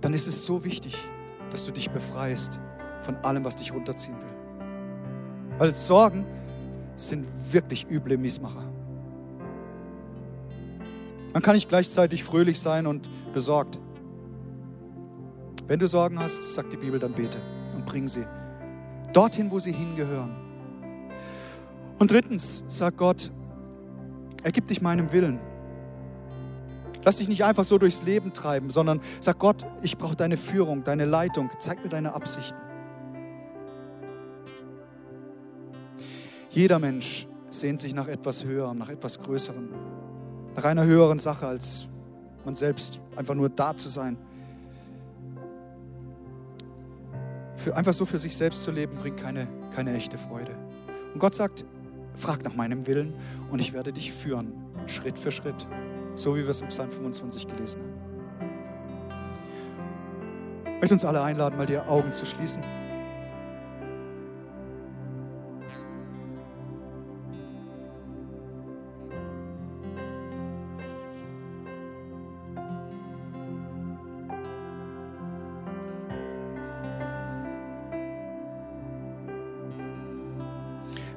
dann 0.00 0.14
ist 0.14 0.26
es 0.26 0.44
so 0.44 0.64
wichtig, 0.64 0.96
dass 1.50 1.66
du 1.66 1.72
dich 1.72 1.90
befreist 1.90 2.58
von 3.02 3.16
allem, 3.16 3.44
was 3.44 3.54
dich 3.54 3.72
runterziehen 3.72 4.16
will. 4.16 5.58
Weil 5.58 5.74
Sorgen 5.74 6.24
sind 6.96 7.26
wirklich 7.52 7.86
üble 7.90 8.16
Miesmacher. 8.16 8.64
Man 11.34 11.42
kann 11.42 11.54
nicht 11.54 11.68
gleichzeitig 11.68 12.24
fröhlich 12.24 12.58
sein 12.58 12.86
und 12.86 13.08
besorgt. 13.34 13.78
Wenn 15.66 15.78
du 15.78 15.86
Sorgen 15.86 16.18
hast, 16.18 16.54
sagt 16.54 16.72
die 16.72 16.78
Bibel, 16.78 16.98
dann 16.98 17.12
bete 17.12 17.38
und 17.74 17.84
bring 17.84 18.08
sie 18.08 18.26
dorthin, 19.12 19.50
wo 19.50 19.58
sie 19.58 19.72
hingehören. 19.72 20.34
Und 21.98 22.10
drittens 22.10 22.64
sagt 22.68 22.96
Gott, 22.96 23.30
ergib 24.42 24.66
dich 24.66 24.80
meinem 24.80 25.12
Willen. 25.12 25.51
Lass 27.04 27.18
dich 27.18 27.28
nicht 27.28 27.44
einfach 27.44 27.64
so 27.64 27.78
durchs 27.78 28.02
Leben 28.02 28.32
treiben, 28.32 28.70
sondern 28.70 29.00
sag 29.20 29.38
Gott, 29.38 29.66
ich 29.82 29.98
brauche 29.98 30.14
deine 30.14 30.36
Führung, 30.36 30.84
deine 30.84 31.04
Leitung. 31.04 31.50
Zeig 31.58 31.82
mir 31.82 31.88
deine 31.90 32.14
Absichten. 32.14 32.58
Jeder 36.50 36.78
Mensch 36.78 37.26
sehnt 37.48 37.80
sich 37.80 37.94
nach 37.94 38.08
etwas 38.08 38.44
Höherem, 38.44 38.78
nach 38.78 38.88
etwas 38.88 39.20
Größerem, 39.20 39.70
nach 40.54 40.64
einer 40.64 40.84
höheren 40.84 41.18
Sache, 41.18 41.46
als 41.46 41.88
man 42.44 42.54
selbst 42.54 43.00
einfach 43.16 43.34
nur 43.34 43.48
da 43.48 43.76
zu 43.76 43.88
sein. 43.88 44.16
Für, 47.56 47.76
einfach 47.76 47.94
so 47.94 48.04
für 48.04 48.18
sich 48.18 48.36
selbst 48.36 48.62
zu 48.62 48.70
leben, 48.70 48.96
bringt 48.96 49.18
keine, 49.18 49.48
keine 49.74 49.94
echte 49.94 50.18
Freude. 50.18 50.54
Und 51.14 51.20
Gott 51.20 51.34
sagt, 51.34 51.64
frag 52.14 52.44
nach 52.44 52.54
meinem 52.54 52.86
Willen 52.86 53.14
und 53.50 53.60
ich 53.60 53.72
werde 53.72 53.92
dich 53.92 54.12
führen, 54.12 54.52
Schritt 54.86 55.18
für 55.18 55.30
Schritt 55.30 55.66
so 56.14 56.36
wie 56.36 56.42
wir 56.42 56.50
es 56.50 56.60
im 56.60 56.68
Psalm 56.68 56.90
25 56.90 57.48
gelesen 57.48 57.82
haben. 57.82 58.02
Ich 60.64 60.80
möchte 60.80 60.94
uns 60.94 61.04
alle 61.04 61.22
einladen, 61.22 61.56
mal 61.56 61.66
die 61.66 61.78
Augen 61.78 62.12
zu 62.12 62.26
schließen. 62.26 62.62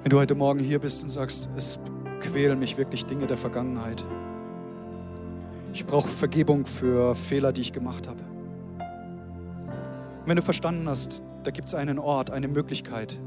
Wenn 0.04 0.12
du 0.12 0.20
heute 0.20 0.36
Morgen 0.36 0.60
hier 0.60 0.78
bist 0.78 1.02
und 1.02 1.10
sagst, 1.10 1.50
es 1.58 1.80
quälen 2.22 2.60
mich 2.60 2.78
wirklich 2.78 3.08
Dinge 3.08 3.26
der 3.26 3.38
Vergangenheit, 3.38 4.06
ich 5.76 5.86
brauche 5.86 6.08
Vergebung 6.08 6.66
für 6.66 7.14
Fehler, 7.16 7.52
die 7.52 7.60
ich 7.60 7.74
gemacht 7.74 8.08
habe. 8.08 8.22
Und 10.22 10.26
wenn 10.26 10.38
du 10.38 10.42
verstanden 10.42 10.88
hast, 10.88 11.22
da 11.44 11.52
gibt 11.52 11.68
es 11.68 11.76
einen 11.76 12.00
Ort, 12.00 12.32
eine 12.32 12.48
Möglichkeit, 12.48 13.20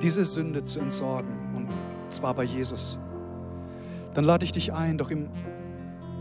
diese 0.00 0.24
Sünde 0.24 0.62
zu 0.62 0.78
entsorgen, 0.78 1.32
und 1.56 1.66
zwar 2.10 2.32
bei 2.32 2.44
Jesus, 2.44 2.96
dann 4.14 4.24
lade 4.24 4.44
ich 4.44 4.52
dich 4.52 4.72
ein, 4.72 4.98
doch 4.98 5.10
ihm 5.10 5.30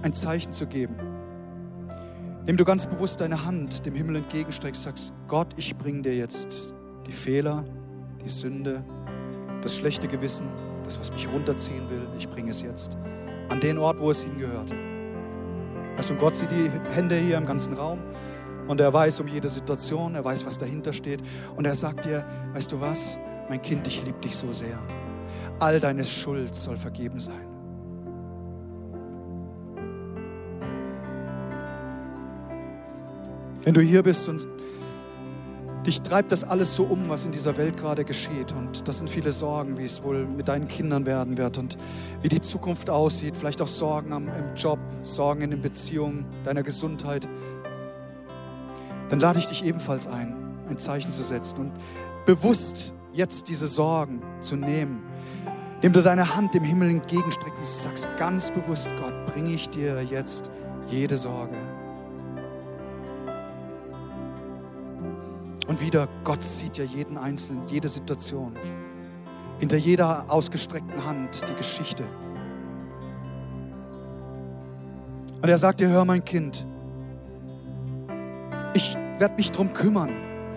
ein 0.01 0.11
Zeichen 0.11 0.51
zu 0.51 0.65
geben, 0.65 0.95
indem 2.39 2.57
du 2.57 2.65
ganz 2.65 2.87
bewusst 2.87 3.21
deine 3.21 3.45
Hand 3.45 3.85
dem 3.85 3.93
Himmel 3.93 4.15
entgegenstreckst, 4.15 4.81
sagst, 4.81 5.13
Gott, 5.27 5.49
ich 5.55 5.77
bringe 5.77 6.01
dir 6.01 6.15
jetzt 6.15 6.73
die 7.05 7.11
Fehler, 7.11 7.63
die 8.25 8.29
Sünde, 8.29 8.83
das 9.61 9.75
schlechte 9.75 10.07
Gewissen, 10.07 10.47
das, 10.83 10.99
was 10.99 11.11
mich 11.11 11.29
runterziehen 11.31 11.87
will, 11.91 12.07
ich 12.17 12.27
bringe 12.27 12.49
es 12.49 12.63
jetzt 12.63 12.97
an 13.49 13.59
den 13.59 13.77
Ort, 13.77 13.99
wo 13.99 14.11
es 14.11 14.23
hingehört. 14.23 14.73
Also 15.97 16.15
Gott 16.15 16.35
sieht 16.35 16.51
die 16.51 16.69
Hände 16.93 17.15
hier 17.15 17.37
im 17.37 17.45
ganzen 17.45 17.73
Raum 17.73 17.99
und 18.67 18.79
er 18.79 18.93
weiß 18.93 19.19
um 19.21 19.27
jede 19.27 19.47
Situation, 19.47 20.15
er 20.15 20.25
weiß, 20.25 20.45
was 20.45 20.57
dahinter 20.57 20.91
steht 20.93 21.21
und 21.55 21.65
er 21.65 21.75
sagt 21.75 22.05
dir, 22.05 22.25
weißt 22.53 22.71
du 22.71 22.81
was, 22.81 23.17
mein 23.49 23.61
Kind, 23.61 23.87
ich 23.87 24.03
liebe 24.03 24.19
dich 24.19 24.35
so 24.35 24.51
sehr. 24.51 24.77
All 25.59 25.79
deine 25.79 26.03
Schuld 26.03 26.53
soll 26.53 26.75
vergeben 26.75 27.19
sein. 27.19 27.47
Wenn 33.63 33.73
du 33.73 33.81
hier 33.81 34.03
bist 34.03 34.29
und 34.29 34.47
dich 35.85 36.01
treibt 36.01 36.31
das 36.31 36.43
alles 36.43 36.75
so 36.75 36.83
um, 36.83 37.09
was 37.09 37.25
in 37.25 37.31
dieser 37.31 37.57
Welt 37.57 37.77
gerade 37.77 38.03
geschieht. 38.03 38.53
Und 38.53 38.87
das 38.87 38.97
sind 38.97 39.09
viele 39.09 39.31
Sorgen, 39.31 39.77
wie 39.77 39.85
es 39.85 40.03
wohl 40.03 40.25
mit 40.25 40.47
deinen 40.47 40.67
Kindern 40.67 41.05
werden 41.05 41.37
wird 41.37 41.57
und 41.57 41.77
wie 42.21 42.29
die 42.29 42.41
Zukunft 42.41 42.89
aussieht. 42.89 43.37
Vielleicht 43.37 43.61
auch 43.61 43.67
Sorgen 43.67 44.13
am, 44.13 44.27
im 44.27 44.55
Job, 44.55 44.79
Sorgen 45.03 45.41
in 45.41 45.51
den 45.51 45.61
Beziehungen, 45.61 46.25
deiner 46.43 46.63
Gesundheit. 46.63 47.27
Dann 49.09 49.19
lade 49.19 49.39
ich 49.39 49.45
dich 49.45 49.63
ebenfalls 49.63 50.07
ein, 50.07 50.35
ein 50.69 50.77
Zeichen 50.77 51.11
zu 51.11 51.21
setzen 51.21 51.59
und 51.59 51.71
bewusst 52.25 52.93
jetzt 53.13 53.47
diese 53.47 53.67
Sorgen 53.67 54.21
zu 54.41 54.55
nehmen, 54.55 55.03
indem 55.75 55.93
du 55.93 56.01
deine 56.01 56.35
Hand 56.35 56.53
dem 56.53 56.63
Himmel 56.63 56.89
entgegenstreckst 56.89 57.57
und 57.57 57.65
sagst 57.65 58.07
ganz 58.17 58.51
bewusst, 58.51 58.89
Gott, 58.99 59.25
bringe 59.27 59.51
ich 59.51 59.69
dir 59.69 60.01
jetzt 60.03 60.49
jede 60.87 61.17
Sorge. 61.17 61.55
Und 65.67 65.81
wieder, 65.81 66.07
Gott 66.23 66.43
sieht 66.43 66.77
ja 66.77 66.83
jeden 66.83 67.17
Einzelnen, 67.17 67.67
jede 67.67 67.87
Situation. 67.87 68.53
Hinter 69.59 69.77
jeder 69.77 70.25
ausgestreckten 70.29 71.03
Hand 71.05 71.49
die 71.49 71.55
Geschichte. 71.55 72.03
Und 75.41 75.49
er 75.49 75.57
sagt 75.57 75.79
dir, 75.79 75.89
hör 75.89 76.05
mein 76.05 76.23
Kind, 76.23 76.65
ich 78.73 78.95
werde 79.19 79.35
mich 79.35 79.51
darum 79.51 79.73
kümmern. 79.73 80.09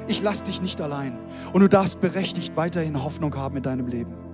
Ich 0.09 0.23
lasse 0.23 0.45
dich 0.45 0.61
nicht 0.61 0.81
allein. 0.81 1.19
Und 1.53 1.61
du 1.61 1.69
darfst 1.69 2.01
berechtigt 2.01 2.57
weiterhin 2.57 3.03
Hoffnung 3.03 3.35
haben 3.37 3.57
in 3.57 3.63
deinem 3.63 3.87
Leben. 3.87 4.28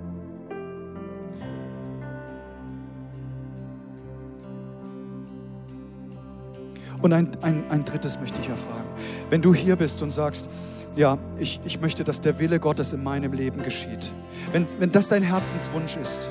Und 7.05 7.13
ein, 7.13 7.29
ein, 7.43 7.65
ein 7.69 7.85
drittes 7.85 8.19
möchte 8.19 8.41
ich 8.41 8.49
erfragen. 8.49 8.89
Wenn 9.29 9.43
du 9.43 9.53
hier 9.53 9.77
bist 9.77 10.01
und 10.01 10.11
sagst, 10.11 10.49
ja, 10.97 11.19
ich, 11.37 11.61
ich 11.63 11.79
möchte, 11.79 12.03
dass 12.03 12.23
der 12.23 12.39
Wille 12.39 12.59
Gottes 12.59 12.95
in 12.95 13.05
meinem 13.05 13.35
Leben 13.35 13.63
geschieht. 13.63 14.11
Wenn, 14.53 14.67
wenn 14.79 14.91
das 14.91 15.09
dein 15.09 15.23
Herzenswunsch 15.23 15.99
ist, 15.99 16.31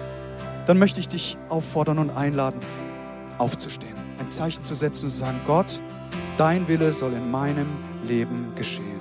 dann 0.65 0.79
möchte 0.79 0.99
ich 0.99 1.07
dich 1.07 1.37
auffordern 1.49 1.99
und 1.99 2.09
einladen, 2.17 2.59
aufzustehen, 3.37 3.93
ein 4.19 4.31
Zeichen 4.31 4.63
zu 4.63 4.73
setzen 4.73 5.05
und 5.05 5.11
zu 5.11 5.17
sagen, 5.19 5.39
Gott, 5.45 5.79
dein 6.37 6.67
Wille 6.67 6.91
soll 6.91 7.13
in 7.13 7.29
meinem 7.29 7.67
Leben 8.03 8.53
geschehen. 8.55 8.92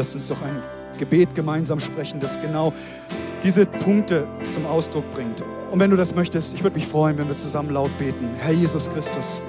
Lasst 0.00 0.14
uns 0.14 0.28
doch 0.28 0.40
ein 0.40 0.62
Gebet 0.98 1.34
gemeinsam 1.34 1.78
sprechen, 1.78 2.20
das 2.20 2.40
genau 2.40 2.72
diese 3.42 3.66
Punkte 3.66 4.26
zum 4.48 4.64
Ausdruck 4.64 5.04
bringt. 5.10 5.42
Und 5.70 5.78
wenn 5.78 5.90
du 5.90 5.96
das 5.96 6.14
möchtest, 6.14 6.54
ich 6.54 6.62
würde 6.62 6.76
mich 6.76 6.86
freuen, 6.86 7.18
wenn 7.18 7.28
wir 7.28 7.36
zusammen 7.36 7.68
laut 7.68 7.90
beten. 7.98 8.30
Herr 8.38 8.52
Jesus 8.52 8.88
Christus, 8.88 9.42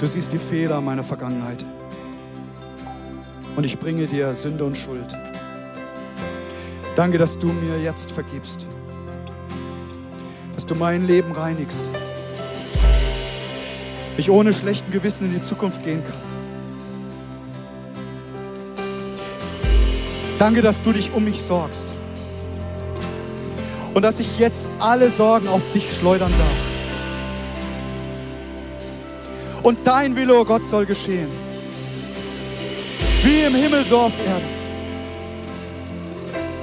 du 0.00 0.06
siehst 0.06 0.32
die 0.32 0.38
Fehler 0.38 0.80
meiner 0.80 1.04
Vergangenheit. 1.04 1.64
Und 3.54 3.64
ich 3.64 3.78
bringe 3.78 4.06
dir 4.06 4.34
Sünde 4.34 4.64
und 4.64 4.76
Schuld. 4.76 5.16
Danke, 6.96 7.18
dass 7.18 7.38
du 7.38 7.46
mir 7.46 7.80
jetzt 7.80 8.10
vergibst. 8.10 8.66
Dass 10.54 10.66
du 10.66 10.74
mein 10.74 11.06
Leben 11.06 11.30
reinigst. 11.30 11.88
Ich 14.16 14.28
ohne 14.28 14.52
schlechten 14.52 14.90
Gewissen 14.90 15.26
in 15.26 15.34
die 15.34 15.42
Zukunft 15.42 15.84
gehen 15.84 16.02
kann. 16.04 16.35
Danke, 20.38 20.62
dass 20.62 20.80
du 20.80 20.92
dich 20.92 21.12
um 21.12 21.24
mich 21.24 21.40
sorgst. 21.40 21.94
Und 23.94 24.02
dass 24.02 24.20
ich 24.20 24.38
jetzt 24.38 24.70
alle 24.78 25.10
Sorgen 25.10 25.48
auf 25.48 25.62
dich 25.72 25.94
schleudern 25.94 26.32
darf. 26.38 26.66
Und 29.62 29.86
dein 29.86 30.14
Wille, 30.14 30.38
oh 30.38 30.44
Gott, 30.44 30.66
soll 30.66 30.84
geschehen. 30.84 31.28
Wie 33.24 33.40
im 33.40 33.54
Himmel, 33.54 33.84
so 33.84 33.98
auf 33.98 34.12
Erden. 34.26 34.56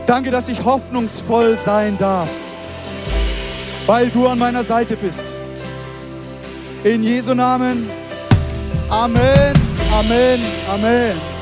Danke, 0.06 0.32
dass 0.32 0.48
ich 0.50 0.64
hoffnungsvoll 0.64 1.58
sein 1.58 1.98
darf, 1.98 2.30
weil 3.86 4.10
du 4.10 4.28
an 4.28 4.38
meiner 4.38 4.64
Seite 4.64 4.96
bist. 4.96 5.26
In 6.84 7.04
Jesu 7.04 7.34
Namen. 7.34 7.90
Amen, 8.90 9.54
Amen, 9.92 10.40
Amen. 10.72 11.33